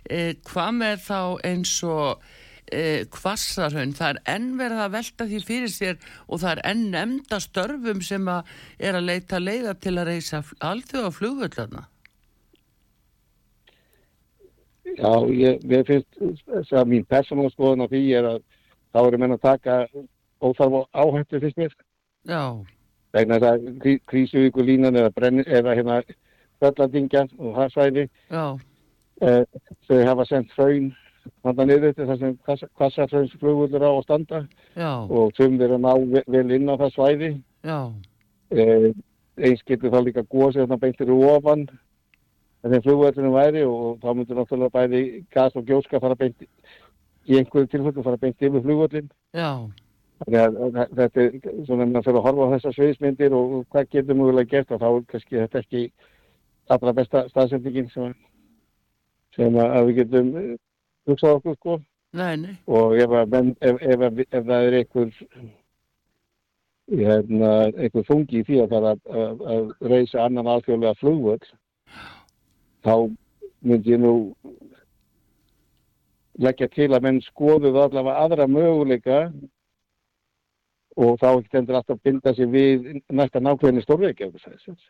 Uh, 0.09 0.35
hvað 0.51 0.77
með 0.83 1.03
þá 1.07 1.21
eins 1.51 1.75
og 1.87 2.09
uh, 2.19 3.03
kvassarhönn, 3.15 3.95
það 3.99 4.15
er 4.15 4.23
enn 4.37 4.49
verið 4.61 4.83
að 4.87 4.97
velta 4.97 5.29
því 5.29 5.45
fyrir 5.51 5.73
sér 5.73 6.01
og 6.27 6.43
það 6.43 6.51
er 6.57 6.65
enn 6.73 6.89
nefnda 6.95 7.43
störfum 7.45 8.03
sem 8.05 8.33
að 8.33 8.59
er 8.79 8.99
að 8.99 9.09
leita 9.13 9.43
leiða 9.43 9.79
til 9.79 9.97
að 9.97 10.13
reysa 10.13 10.43
alþjóða 10.59 11.15
flugvöldana 11.21 11.87
Já, 14.97 15.13
ég, 15.31 15.61
ég 15.69 15.85
finnst 15.87 16.17
þess 16.47 16.73
að 16.75 16.89
mín 16.93 17.05
persónulega 17.09 17.53
skoðan 17.55 17.85
á 17.85 17.91
því 17.91 18.01
er 18.19 18.29
að 18.33 18.39
þá 18.99 19.07
eru 19.07 19.19
menn 19.23 19.37
að 19.37 19.43
taka 19.47 19.75
óþarf 20.43 20.89
áhættu 20.95 21.41
fyrst 21.43 21.59
mér. 21.61 21.75
Já, 22.29 22.43
vegna 23.15 23.39
þess 23.39 23.51
að 23.53 23.69
krí, 23.83 23.93
krísuvíkulínan 24.11 24.99
eða, 24.99 25.13
brenni, 25.15 25.45
eða 25.47 25.75
hérna 25.79 26.01
Böllandingjan 26.59 27.29
og 27.39 27.55
það 27.55 27.71
svæði 27.73 28.05
já, 28.35 28.45
eh, 29.23 29.45
þau 29.87 30.01
hafa 30.09 30.25
sendt 30.27 30.51
hraun 30.57 30.89
þannig 31.45 31.69
niður 31.71 31.95
til 31.95 32.07
þess 32.09 32.25
að 32.27 32.65
kvassarhraunns 32.77 33.37
flugvöldur 33.39 33.85
á 33.87 33.91
að 33.95 34.03
standa 34.09 34.41
já, 34.75 34.91
og 35.07 35.33
þum 35.39 35.59
þeir 35.61 35.77
að 35.77 35.85
ná 35.87 35.93
ve- 36.17 36.25
vel 36.27 36.51
inn 36.57 36.69
á 36.69 36.75
það 36.83 36.95
svæði. 36.97 37.31
Já, 37.65 37.79
eh, 38.51 38.91
eins 39.39 39.63
getur 39.67 39.91
þá 39.95 40.01
líka 40.05 40.27
gósið 40.27 40.65
þarna 40.67 40.81
beintir 40.83 41.11
ofan 41.15 41.69
þegar 42.65 42.83
flugvöldinu 42.83 43.31
væri 43.33 43.63
og 43.65 44.01
þá 44.03 44.09
myndur 44.19 44.37
náttúrulega 44.43 44.75
bæði 44.75 45.03
gas 45.31 45.55
og 45.57 45.65
gjóska 45.65 46.01
fara 46.03 46.17
beint 46.19 46.43
í 47.29 47.37
einhverju 47.39 47.69
tilfellum 47.73 48.05
fara 48.07 48.17
beint 48.23 48.41
yfir 48.43 48.63
flugvöldin 48.65 49.11
þannig 50.19 50.41
að 50.43 50.79
að 50.83 50.95
þetta 50.99 51.25
er 51.25 51.67
svona 51.69 51.85
að 51.89 52.07
fyrir 52.09 52.19
að 52.21 52.25
horfa 52.29 52.47
á 52.49 52.53
þessar 52.57 52.75
sviðismyndir 52.79 53.35
og, 53.39 53.53
og 53.59 53.67
hvað 53.75 53.91
getur 53.95 54.19
mögulega 54.19 54.51
gert 54.55 54.73
og 54.75 54.81
þá 54.83 54.89
er 54.89 55.05
kannski 55.13 55.37
þetta 55.43 55.63
ekki 55.65 55.83
allra 56.75 56.93
besta 56.97 57.23
staðsendingin 57.31 57.91
sem, 57.93 58.09
að- 58.09 59.37
sem 59.37 59.55
að 59.63 59.77
að 59.79 59.87
við 59.91 60.01
getum 60.03 60.33
eh, 60.41 60.49
hugsað 61.09 61.37
okkur 61.39 61.55
sko. 61.61 61.79
Nei, 62.19 62.35
nei, 62.41 62.55
og 62.67 62.95
ef, 62.97 63.11
að 63.21 63.33
menn, 63.37 63.49
ef, 63.61 63.83
ef, 63.85 64.03
ef, 64.09 64.45
það 64.49 64.67
er 64.71 64.77
einhver 64.79 65.11
hérna, 66.89 67.51
einhver 67.77 68.07
þungi 68.09 68.41
í 68.41 68.45
því 68.49 68.61
að 68.63 68.71
það 68.73 68.79
er 68.79 68.87
að, 68.91 69.01
að, 69.23 69.43
að 69.55 69.91
reysa 69.93 70.23
annan 70.25 70.49
alþjóðlega 70.55 70.97
flugvöld 71.03 71.45
þá 72.87 72.95
myndi 73.69 73.93
ég 73.93 74.01
nú 74.01 74.13
leggja 76.43 76.69
til 76.73 76.91
að 76.93 77.07
menn 77.07 77.23
skoðuð 77.25 77.79
allavega 77.83 78.25
aðra 78.25 78.47
möguleika 78.51 79.19
og 80.99 81.19
þá 81.21 81.29
ekki 81.31 81.61
endur 81.61 81.79
alltaf 81.79 82.01
binda 82.03 82.35
sig 82.35 82.51
við 82.51 82.87
næsta 83.15 83.43
nákvæmni 83.43 83.83
stórveiki 83.85 84.31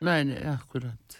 nei, 0.05 0.25
nei, 0.29 0.41
akkurat. 0.49 1.19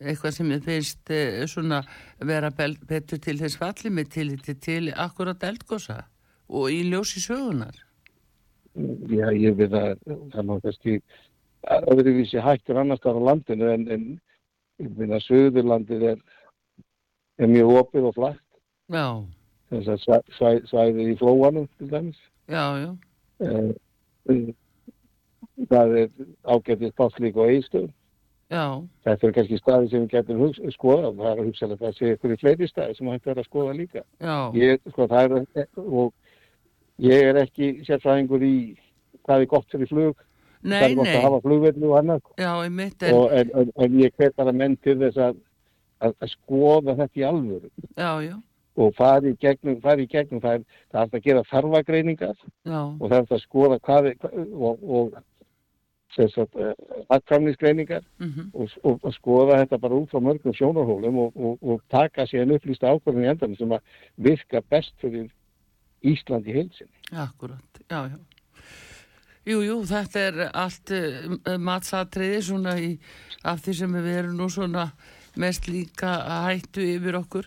Eitthvað 0.00 0.34
sem 0.36 0.52
ég 0.52 0.64
finnst 0.64 1.12
eh, 1.12 1.42
svona 1.48 1.80
vera 2.20 2.50
betur 2.52 3.20
til 3.20 3.38
þess 3.40 3.60
falli 3.60 3.92
með 3.92 4.12
til, 4.16 4.30
til, 4.60 4.82
akkurat 4.92 5.44
eldgosa 5.48 6.02
og 6.48 6.68
í 6.72 6.82
ljósi 6.90 7.22
sögunar. 7.24 7.76
Já, 9.08 9.30
ég 9.32 9.56
veit 9.56 9.72
að 9.72 9.96
það 10.34 10.42
má 10.44 10.58
kannski 10.64 10.98
öðruvísi 11.88 12.42
hættur 12.44 12.82
annars 12.82 13.00
þar 13.04 13.20
á 13.24 13.26
landinu 13.30 13.70
en, 13.72 13.86
en 13.88 14.04
ég 14.84 14.92
veit 14.98 15.16
að 15.16 15.24
Suðurlandið 15.24 16.10
er 16.12 16.20
er 17.36 17.50
mjög 17.52 17.72
opið 17.82 18.08
og 18.08 18.16
flatt 18.16 18.45
þess 19.72 19.88
að 19.94 20.00
svæ, 20.04 20.18
svæ, 20.38 20.50
svæðið 20.70 21.12
í 21.12 21.18
flóanum 21.20 21.68
til 21.78 21.90
dæmis. 21.90 22.22
Já, 22.46 22.64
já, 22.82 22.90
Eh, 23.36 24.52
það 25.68 25.94
er 26.00 26.08
ágætið 26.48 26.92
spátt 26.92 27.18
líka 27.20 27.44
á 27.44 27.52
eigstöðum 27.52 27.90
já, 28.52 28.64
þetta 29.04 29.26
er 29.26 29.34
kannski 29.36 29.58
staði 29.60 29.90
sem 29.90 30.04
við 30.04 30.14
getum 30.14 30.40
hugs, 30.40 30.60
skoða 30.76 31.10
það 31.18 31.30
er 31.32 31.42
hugsalega 31.48 31.82
það 31.82 31.96
sé 31.98 32.12
ykkur 32.14 32.34
í 32.34 32.38
fleiri 32.40 32.68
staði 32.70 32.96
sem 32.96 33.10
hægt 33.10 33.26
er 33.26 33.40
að 33.42 33.48
skoða 33.48 33.74
líka. 33.76 34.04
Ég, 34.56 34.80
sko, 34.92 35.08
það 35.10 35.36
er, 35.36 35.68
og 35.84 36.12
ég 37.02 37.30
er 37.30 37.40
ekki 37.42 37.70
sérfræðingur 37.88 38.46
í 38.46 38.56
hvað 39.26 39.44
er 39.44 39.50
gott 39.50 39.74
fyrir 39.74 39.90
flug. 39.90 40.22
Það 40.62 40.72
nei, 40.72 40.82
er 40.86 40.96
gott 40.96 41.10
nei, 41.10 41.16
að 41.16 41.26
hafa 41.26 41.40
flugvellu 41.44 41.90
og 41.90 41.98
annað. 42.00 42.30
Já, 42.40 42.52
en, 42.64 42.80
og, 43.12 43.26
en, 43.36 43.50
en, 43.60 43.72
en 43.84 43.98
ég 44.00 44.14
hvet 44.16 44.36
bara 44.38 44.54
menn 44.56 44.76
til 44.82 44.96
þess 45.02 45.20
að, 45.28 45.40
að, 46.00 46.16
að 46.24 46.32
skoða 46.32 46.96
þetta 47.02 47.20
í 47.20 47.26
alvöru. 47.28 47.72
Já, 47.92 48.10
já, 48.24 48.36
og 48.76 48.92
fari 48.96 49.32
í 49.32 49.38
gegnum, 49.40 49.78
fari 49.84 50.04
í 50.04 50.10
gegnum 50.10 50.42
það 50.44 50.58
er, 50.58 50.66
það 50.92 51.00
er 51.06 51.18
að 51.18 51.24
gera 51.28 51.46
þarfagreiningar 51.52 52.36
já, 52.36 52.80
og 52.82 53.06
það 53.06 53.16
er 53.18 53.32
að 53.38 53.42
skoða 53.44 53.80
hvað 53.88 54.10
er, 54.10 54.28
og, 54.52 54.84
og 54.98 55.16
sem 56.16 56.28
sagt, 56.32 56.54
aðkvæmnisgreiningar 57.12 58.04
mhm, 58.22 58.52
og, 58.54 58.76
og, 58.82 59.00
og 59.02 59.16
skoða 59.16 59.58
þetta 59.62 59.80
bara 59.82 59.98
út 59.98 60.12
frá 60.12 60.22
mörgum 60.24 60.54
sjónarhólum 60.56 61.18
og, 61.24 61.34
og, 61.36 61.58
og 61.62 61.82
taka 61.92 62.28
sér 62.28 62.46
en 62.46 62.54
upplýsta 62.56 62.92
ákvörðin 62.92 63.26
í 63.26 63.32
endanum 63.32 63.58
sem 63.58 63.76
að 63.76 64.00
virka 64.28 64.62
best 64.70 64.94
fyrir 65.02 65.28
Ísland 66.06 66.46
í 66.46 66.54
heilsinni. 66.54 66.92
akkurat, 67.12 67.80
já, 67.90 68.12
já. 68.12 68.18
Jú, 69.46 69.60
jú, 69.62 69.76
þetta 69.86 70.22
er 70.26 70.38
allt 70.58 70.90
uh, 70.90 71.54
matsatriði 71.62 72.40
svona 72.42 72.74
í, 72.82 72.96
af 73.46 73.62
því 73.62 73.74
sem 73.78 73.92
við 73.94 74.18
erum 74.20 74.40
nú 74.40 74.48
svona 74.50 74.88
mest 75.38 75.68
líka 75.70 76.16
hættu 76.48 76.82
yfir 76.82 77.20
okkur 77.20 77.46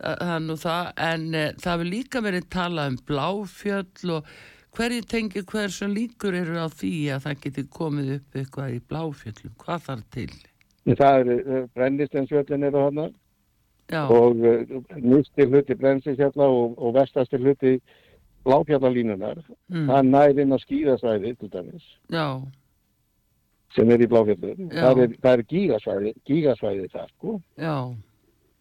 það 0.00 0.34
er 0.34 0.44
nú 0.44 0.56
það, 0.60 0.90
en 1.10 1.26
uh, 1.34 1.48
það 1.62 1.82
vil 1.82 1.90
líka 1.94 2.22
verið 2.24 2.48
talað 2.52 2.92
um 2.92 2.98
bláfjöll 3.08 4.14
og 4.16 4.32
hverju 4.76 5.04
tengir 5.08 5.46
hversu 5.48 5.88
líkur 5.88 6.36
eru 6.36 6.58
á 6.60 6.68
því 6.68 6.94
að 7.14 7.22
það 7.28 7.38
geti 7.44 7.66
komið 7.78 8.10
upp 8.18 8.40
eitthvað 8.40 8.74
í 8.74 8.80
bláfjöllum, 8.90 9.54
hvað 9.62 9.86
þarf 9.86 10.10
til? 10.16 10.32
Það 10.86 11.20
eru 11.20 11.62
brennistensfjöllin 11.74 12.66
eru 12.68 12.82
hana 12.84 13.06
Já, 13.90 14.02
og 14.10 14.42
nýstir 14.98 15.46
hluti 15.50 15.76
brennstisfjalla 15.78 16.46
og, 16.50 16.74
og 16.78 16.94
vestastir 16.96 17.42
hluti 17.42 17.76
bláfjallalínunar. 18.46 19.40
mm, 19.70 19.88
Það 19.90 20.08
nær 20.10 20.40
inn 20.42 20.54
á 20.54 20.58
skýðasvæði 20.62 21.34
til 21.40 21.50
dæmis 21.50 21.86
já, 22.10 22.26
sem 23.74 23.90
er 23.90 24.02
í 24.02 24.08
bláfjallum. 24.10 24.68
Já. 24.70 24.82
Það 24.82 25.02
er, 25.04 25.16
er 25.32 25.42
gígasvæði, 25.52 26.12
gígasvæði 26.26 26.88
það 26.92 27.08
sko. 27.14 27.40
já, 27.58 27.74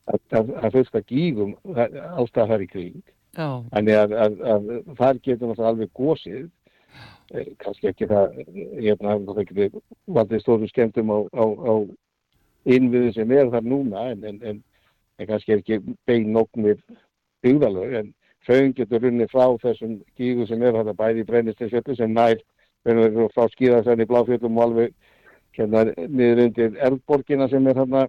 Að 0.06 1.02
gígum 1.10 1.56
ástæða 1.74 2.48
þar 2.52 2.64
í 2.66 2.68
kring. 2.70 3.04
Þannig 3.36 3.98
að, 4.00 4.14
að, 4.26 4.36
að 4.54 4.68
þar 4.98 5.18
getur 5.26 5.50
náttúrulega 5.50 5.72
alveg 5.72 5.90
gósið, 5.98 6.44
eh, 7.34 7.48
kannski 7.60 7.90
ekki 7.90 8.08
það, 8.12 8.38
það 9.02 9.42
getur 9.50 9.82
valdið 10.18 10.44
stóru 10.44 10.70
skemmtum 10.72 11.12
á, 11.12 11.20
á, 11.36 11.44
á 11.44 11.74
innviðu 12.76 13.16
sem 13.18 13.34
er 13.36 13.50
þar 13.52 13.68
núna, 13.68 14.06
en, 14.14 14.24
en, 14.30 14.38
en, 14.52 14.62
en 15.20 15.30
kannski 15.32 15.58
ekki 15.58 15.82
bein 16.08 16.32
nógnir 16.36 16.80
byggðalög, 17.44 17.98
en 18.00 18.14
föng 18.46 18.78
getur 18.78 19.04
runnið 19.04 19.34
frá 19.34 19.50
þessum 19.66 20.00
gígu 20.18 20.48
sem 20.48 20.64
er 20.64 20.78
þetta 20.78 20.96
bæði 21.02 21.26
í 21.26 21.28
brennistinsfjöldu 21.32 21.98
sem 21.98 22.16
nær, 22.16 22.40
frá 22.86 23.50
skíðasæni 23.52 24.08
bláfjöldum 24.10 24.58
og 24.60 24.68
alveg 24.70 24.96
hérna 25.58 25.86
niður 25.98 26.44
undir 26.46 26.82
Eldborgina 26.88 27.48
sem 27.50 27.68
er 27.68 27.80
hérna 27.82 28.08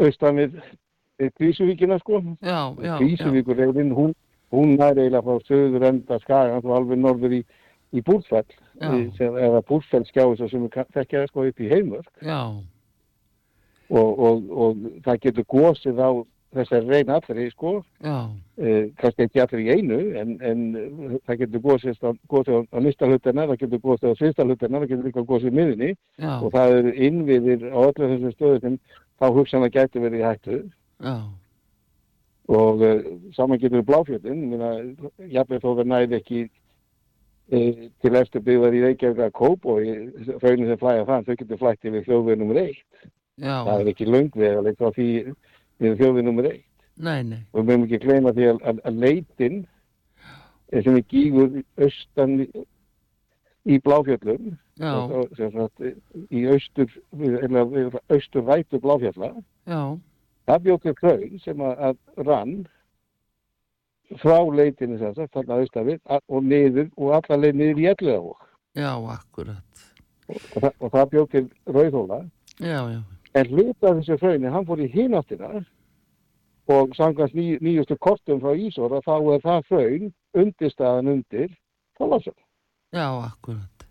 austan 0.00 0.40
við 0.40 0.58
við 1.20 1.32
Kvísuvíkina 1.38 1.98
sko. 2.02 2.20
Kvísuvíkurreiðin, 2.98 3.92
hún, 3.94 4.14
hún 4.54 4.76
nær 4.78 4.98
eiginlega 4.98 5.22
frá 5.22 5.48
söður 5.48 5.88
enda 5.90 6.18
skagans 6.22 6.66
og 6.66 6.76
alveg 6.78 7.00
norður 7.00 7.38
í, 7.38 7.40
í 7.94 8.02
Búrfell, 8.02 8.46
sem, 9.18 9.38
eða 9.38 9.62
Búrfell 9.68 10.04
skjáðis 10.08 10.50
sem 10.50 10.68
þekkja 10.94 11.26
sko 11.30 11.48
upp 11.48 11.60
í 11.62 11.70
heimörk 11.70 12.24
já, 12.24 12.40
og, 13.90 14.08
og, 14.18 14.46
og 14.50 14.86
það 15.06 15.20
getur 15.28 15.50
gósið 15.54 16.00
á 16.02 16.10
þessari 16.54 16.86
reyna 16.86 17.16
allri 17.18 17.48
sko, 17.50 17.72
eh, 18.06 18.90
kannski 19.00 19.26
ekki 19.26 19.40
allir 19.42 19.62
í 19.64 19.72
einu 19.74 19.96
en, 20.20 20.36
en 20.38 20.60
það 21.26 21.40
getur 21.40 21.64
gósið 21.64 21.98
á, 22.06 22.10
á, 22.14 22.56
á 22.70 22.78
nýsta 22.82 23.08
hlutina, 23.10 23.46
það 23.50 23.62
getur 23.64 23.82
gósið 23.82 24.14
á 24.14 24.20
fyrsta 24.20 24.46
hlutina, 24.46 24.82
það 24.82 24.92
getur 24.92 25.08
líka 25.08 25.26
gósið 25.30 25.58
miðinni 25.58 25.90
já, 25.94 26.30
og 26.36 26.52
það 26.54 26.76
eru 26.78 26.94
innviðir 27.08 27.66
á 27.74 27.78
öllu 27.88 28.10
þessum 28.12 28.36
stöðu 28.36 28.76
þá 29.20 29.26
hugsanlega 29.36 29.84
gæti 29.84 30.02
verið 30.02 30.20
í 30.20 30.26
hættu. 30.28 30.60
Já, 31.04 31.16
og 32.52 32.82
uh, 32.84 33.00
saman 33.32 33.60
getur 33.60 33.80
við 33.80 33.88
bláfjöldin 33.88 34.42
jafnveg 35.32 35.62
þó 35.62 35.70
það 35.78 35.88
næði 35.88 36.18
ekki 36.18 36.40
uh, 36.44 37.84
til 38.04 38.14
eftir 38.20 38.44
byggðar 38.44 38.76
í 38.76 38.82
Reykjavík 38.84 39.22
að 39.24 39.36
kóp 39.38 39.64
og 39.70 39.80
raunin 40.42 40.68
sem 40.68 40.80
flæða 40.80 41.06
þann, 41.08 41.26
þau 41.28 41.38
getur 41.40 41.62
flætt 41.62 41.88
yfir 41.88 42.06
þjóðveg 42.08 42.40
nummer 42.40 42.60
eitt. 42.66 43.08
Já, 43.40 43.64
það 43.66 43.80
er 43.80 43.90
ekki 43.94 44.10
löngveg 44.10 44.58
að 44.58 44.68
leika 44.68 44.92
því 44.94 45.08
við 45.82 45.96
þjóðveg 46.02 46.28
nummer 46.28 46.50
eitt. 46.52 46.68
Nei, 46.94 47.22
nei, 47.26 47.40
og 47.50 47.64
við 47.64 47.70
mögum 47.70 47.86
ekki 47.88 48.02
gleyma 48.04 48.32
því 48.36 48.44
að, 48.52 48.58
að, 48.70 48.82
að 48.86 48.98
leitin 49.02 49.56
eh, 50.70 50.82
sem 50.84 50.94
er 50.94 51.06
gígur 51.10 51.56
austan 51.82 52.36
í, 53.66 53.78
bláfjöllum 53.80 54.56
og- 54.94 55.10
og 55.12 55.28
sagt, 55.52 55.80
í 56.30 56.44
austur 56.52 56.88
eða 57.16 58.00
austur 58.10 58.42
rætu 58.44 58.80
bláfjalla. 58.80 59.30
Já, 59.66 59.98
það 60.46 60.62
bjókir 60.66 60.94
hraun 61.00 61.38
sem 61.40 61.56
að, 61.56 61.78
að 61.78 61.96
rann 62.26 62.66
frá 64.20 64.38
leitinu 64.54 64.98
sagt, 64.98 65.36
a- 65.36 66.20
og 66.28 66.42
niður 66.44 66.90
og 66.96 67.12
alla 67.16 67.36
leið 67.42 67.54
niður 67.54 67.78
í 67.80 67.86
elliðavók 67.94 68.42
já, 68.76 68.90
akkurat, 69.16 69.84
og, 70.28 70.36
það- 70.62 70.74
og 70.80 70.90
það 70.92 71.10
bjókir 71.10 71.48
rauðhóla. 71.66 72.30
En 73.34 73.46
hluta 73.46 73.94
þessu 73.96 74.18
hrauni, 74.20 74.46
hann 74.50 74.64
fór 74.66 74.78
í 74.78 74.88
hináttina 74.92 75.64
og 76.68 76.94
samkvæmst 76.94 77.34
ný, 77.34 77.58
nýjustu 77.60 77.96
kortum 77.98 78.40
frá 78.40 78.54
Ísora 78.54 79.00
þá 79.02 79.34
er 79.34 79.40
það 79.40 79.64
hraun 79.70 80.12
undirstaðan 80.34 81.08
undir 81.08 81.48
Þorláksson. 81.98 82.34
Já, 82.94 83.08
akkurat. 83.26 83.86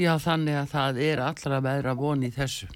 Já, 0.00 0.12
þannig 0.18 0.56
að 0.58 0.70
það 0.72 1.02
er 1.06 1.22
allra 1.22 1.60
veðra 1.64 1.96
von 1.98 2.22
í 2.26 2.30
þessu. 2.32 2.68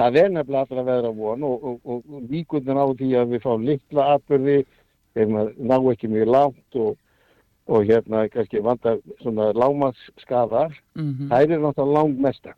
Það 0.00 0.16
er 0.16 0.32
nefnilega 0.32 0.64
allra 0.64 0.84
veðra 0.88 1.12
von 1.16 1.44
og, 1.44 1.64
og, 1.70 1.78
og, 1.84 2.22
líkundan 2.30 2.80
á 2.80 2.86
því 2.96 3.10
að 3.20 3.34
við 3.34 3.44
fáum 3.44 3.66
litla 3.68 4.06
atbyrði, 4.16 4.58
ná 5.20 5.76
ekki 5.92 6.08
mjög 6.08 6.30
langt 6.30 6.78
og, 6.80 6.96
og 7.70 7.84
hérna 7.88 8.24
kannski 8.32 8.62
vanda 8.64 8.96
svona 9.20 9.50
lámaskadar, 9.52 10.74
Mm 10.94 11.28
þær 11.30 11.50
eru 11.50 11.62
náttúrulega 11.66 11.96
langmestar. 11.98 12.56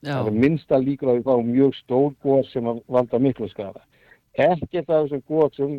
Já, 0.00 0.14
Það 0.16 0.26
er 0.26 0.40
minnsta 0.42 0.78
líkur 0.80 1.12
að 1.12 1.18
við 1.18 1.28
fáum 1.28 1.48
mjög 1.52 1.74
stór 1.76 2.12
góð 2.24 2.44
sem 2.48 2.68
valda 2.88 3.18
miklu 3.20 3.48
skada. 3.50 3.82
Ekkert 4.32 4.88
af 4.88 5.04
þessum 5.04 5.22
góð 5.28 5.56
sem 5.56 5.74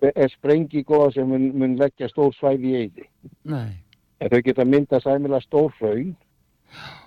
er 0.00 0.30
sprengi 0.32 0.82
góð 0.84 1.12
sem 1.14 1.28
mun, 1.28 1.50
mun 1.58 1.76
leggja 1.76 2.08
stór 2.08 2.32
svæði 2.38 2.70
í 2.70 2.78
eyði. 2.80 3.08
nei, 3.44 3.83
En 4.24 4.32
þau 4.32 4.40
geta 4.40 4.64
mynda 4.64 5.00
sæmilega 5.04 5.44
stór 5.44 5.72
hraun. 5.78 6.14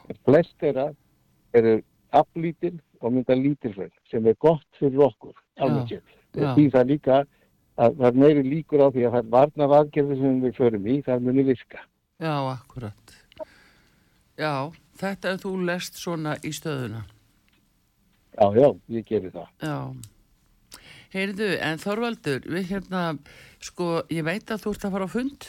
En 0.08 0.19
flest 0.27 0.53
þeirra 0.62 0.91
eru 1.58 1.80
aflítil 2.15 2.75
og 3.01 3.15
mynda 3.15 3.34
lítil 3.38 3.73
hraun 3.73 3.93
sem 4.12 4.27
er 4.30 4.38
gott 4.38 4.67
fyrir 4.77 5.08
okkur. 5.08 5.34
Alveg. 5.65 5.97
Því 6.38 6.67
það 6.75 6.91
líka 6.91 7.23
að 7.77 7.97
það 7.97 8.08
er 8.10 8.19
meiri 8.21 8.43
líkur 8.45 8.86
á 8.86 8.88
því 8.93 9.08
að 9.08 9.15
það 9.15 9.23
er 9.23 9.32
varnar 9.34 9.75
aðgerði 9.80 10.19
sem 10.21 10.38
við 10.43 10.56
förum 10.58 10.88
í, 10.88 10.97
það 11.06 11.25
muni 11.25 11.47
virka. 11.47 11.82
já, 12.21 12.34
akkurat. 12.53 13.17
Já, 14.38 14.71
þetta 15.01 15.32
er 15.32 15.41
þú 15.41 15.53
lest 15.65 15.97
svona 15.97 16.38
í 16.45 16.53
stöðuna. 16.53 17.03
Já, 18.38 18.47
já, 18.53 18.69
ég 18.93 19.06
gerir 19.10 19.34
það. 19.34 19.49
Já. 19.65 19.77
Heyrðu, 21.13 21.51
en 21.63 21.80
Þorvaldur, 21.82 22.43
við 22.45 22.73
hérna, 22.73 23.03
sko, 23.63 24.03
ég 24.13 24.25
veit 24.27 24.51
að 24.51 24.65
þú 24.65 24.73
ert 24.75 24.86
að 24.86 24.97
fara 24.97 25.08
á 25.10 25.15
fund 25.15 25.47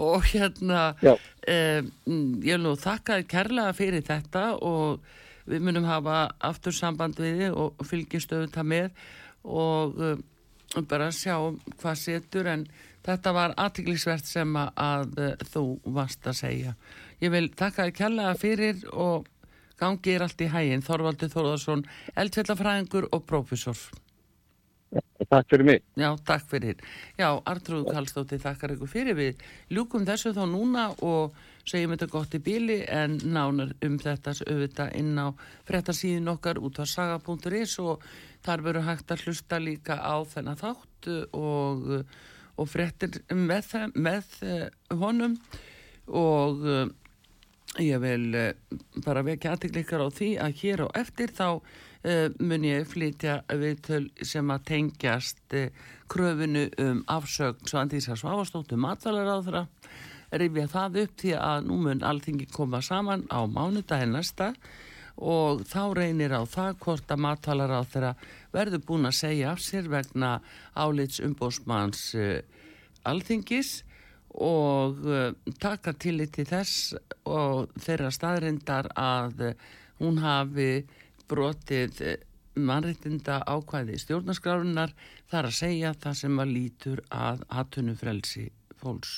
og 0.00 0.24
hérna, 0.30 0.94
eh, 1.02 1.82
mm, 1.82 2.40
ég 2.42 2.56
vil 2.56 2.64
nú 2.64 2.74
þakka 2.80 3.20
þér 3.20 3.28
kærlega 3.30 3.74
fyrir 3.76 4.02
þetta 4.06 4.44
og 4.62 5.04
við 5.46 5.60
munum 5.60 5.84
hafa 5.84 6.30
aftur 6.40 6.72
samband 6.72 7.18
við 7.20 7.42
þig 7.42 7.58
og 7.60 7.84
fylgjastöðu 7.84 8.50
það 8.54 8.70
með 8.72 8.88
og 9.44 10.00
uh, 10.00 10.16
bara 10.88 11.10
sjá 11.12 11.36
hvað 11.82 11.98
setur 12.00 12.48
en 12.48 12.64
þetta 13.04 13.34
var 13.36 13.54
aðtiklisvert 13.60 14.24
sem 14.24 14.56
að, 14.56 14.70
að 14.80 15.18
uh, 15.20 15.34
þú 15.52 15.64
varst 15.84 16.26
að 16.26 16.38
segja. 16.40 16.74
Ég 17.20 17.34
vil 17.34 17.50
þakka 17.52 17.84
þér 17.84 17.96
kærlega 17.98 18.38
fyrir 18.40 18.86
og 18.92 19.28
gangi 19.80 20.14
er 20.14 20.24
allt 20.24 20.40
í 20.40 20.48
hæginn. 20.48 20.84
Þorvaldur 20.86 21.32
Þorðarsson, 21.32 21.84
eldfjallafræðingur 22.16 23.10
og 23.12 23.26
prófessor. 23.28 23.78
Takk 25.24 25.48
fyrir 25.50 25.66
mig. 25.66 25.82
Já, 25.98 26.10
takk 26.26 26.46
fyrir. 26.50 26.78
Já, 27.18 27.28
Artrúð 27.48 27.88
Kallstóttir 27.90 28.42
þakkar 28.42 28.74
ykkur 28.76 28.90
fyrir 28.90 29.18
við. 29.18 29.42
Ljúkum 29.72 30.06
þessu 30.06 30.34
þá 30.36 30.44
núna 30.50 30.86
og 31.06 31.34
segjum 31.66 31.94
þetta 31.94 32.10
gott 32.12 32.36
í 32.36 32.42
bíli 32.44 32.78
en 32.92 33.16
nánar 33.24 33.72
um 33.86 33.98
þetta 34.00 34.34
auðvitað 34.44 34.94
inn 35.00 35.14
á 35.16 35.26
frettasíðin 35.68 36.32
okkar 36.34 36.60
út 36.60 36.80
á 36.82 36.84
saga.is 36.84 37.78
og 37.82 38.04
þar 38.44 38.66
veru 38.66 38.84
hægt 38.84 39.14
að 39.14 39.24
hlusta 39.26 39.60
líka 39.62 39.96
á 39.98 40.16
þennan 40.28 40.60
þátt 40.60 41.10
og, 41.32 41.86
og 42.60 42.68
frettir 42.68 43.22
með, 43.32 43.72
með 43.94 44.36
honum 44.92 45.38
og 46.06 46.68
ég 47.82 47.98
vil 48.02 48.54
bara 49.04 49.24
vekja 49.26 49.54
aðtiklikar 49.54 50.04
á 50.04 50.08
því 50.14 50.30
að 50.42 50.56
hér 50.60 50.82
á 50.86 50.88
eftir 51.00 51.32
þá 51.34 51.48
uh, 51.58 52.28
mun 52.38 52.66
ég 52.66 52.86
flytja 52.88 53.40
viðtöl 53.50 54.06
sem 54.22 54.50
að 54.54 54.66
tengjast 54.70 55.56
uh, 55.58 55.68
kröfinu 56.10 56.68
um 56.82 57.02
afsögn 57.10 57.66
Svandísar 57.66 58.20
Svavastóttur 58.20 58.78
matvælaráðra 58.78 59.66
rifja 60.34 60.66
það 60.70 60.98
upp 61.04 61.14
því 61.22 61.36
að 61.38 61.68
nú 61.68 61.78
mun 61.82 62.02
alltingi 62.06 62.46
koma 62.50 62.82
saman 62.82 63.26
á 63.30 63.42
mánudagin 63.46 64.14
næsta 64.14 64.52
og 65.14 65.62
þá 65.70 65.94
reynir 65.94 66.34
á 66.34 66.42
það 66.42 66.78
hvort 66.82 67.10
að 67.10 67.22
matvælaráðra 67.26 68.14
verður 68.54 68.86
búin 68.86 69.10
að 69.10 69.18
segja 69.20 69.52
af 69.54 69.62
sér 69.62 69.90
vegna 69.90 70.40
álits 70.74 71.20
umbósmanns 71.22 72.08
alltingis 73.06 73.84
og 74.42 74.98
taka 75.62 75.92
til 75.94 76.16
í 76.24 76.28
til 76.32 76.46
þess 76.48 76.94
og 77.30 77.74
þeirra 77.78 78.10
staðrindar 78.14 78.88
að 78.98 79.44
hún 80.00 80.18
hafi 80.22 80.84
brotið 81.30 82.00
eh, 82.02 82.16
mannreitinda 82.54 83.40
ákvæði 83.46 83.98
stjórnarskrárunar 84.02 84.94
þar 85.30 85.50
að 85.50 85.56
segja 85.58 85.94
það 85.98 86.18
sem 86.18 86.42
að 86.42 86.52
lítur 86.56 87.04
að 87.14 87.44
hattunufrelsi 87.54 88.48
fólks 88.82 89.14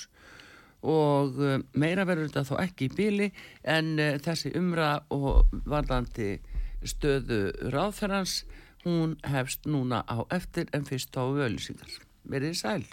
og 0.87 1.41
eh, 1.41 1.65
meira 1.73 2.05
verður 2.09 2.29
þetta 2.29 2.45
þó 2.51 2.61
ekki 2.67 2.91
í 2.91 2.95
bíli 2.99 3.33
en 3.65 3.97
þessi 4.25 4.53
umra 4.61 4.93
og 5.17 5.49
varðandi 5.65 6.37
stöðu 6.87 7.41
ráðferðans 7.73 8.45
hún 8.87 9.17
hefst 9.27 9.67
núna 9.67 10.05
á 10.07 10.23
eftir 10.31 10.71
en 10.77 10.87
fyrst 10.87 11.17
á 11.19 11.27
völusingar. 11.27 11.91
Verðið 12.31 12.57
sæl. 12.61 12.87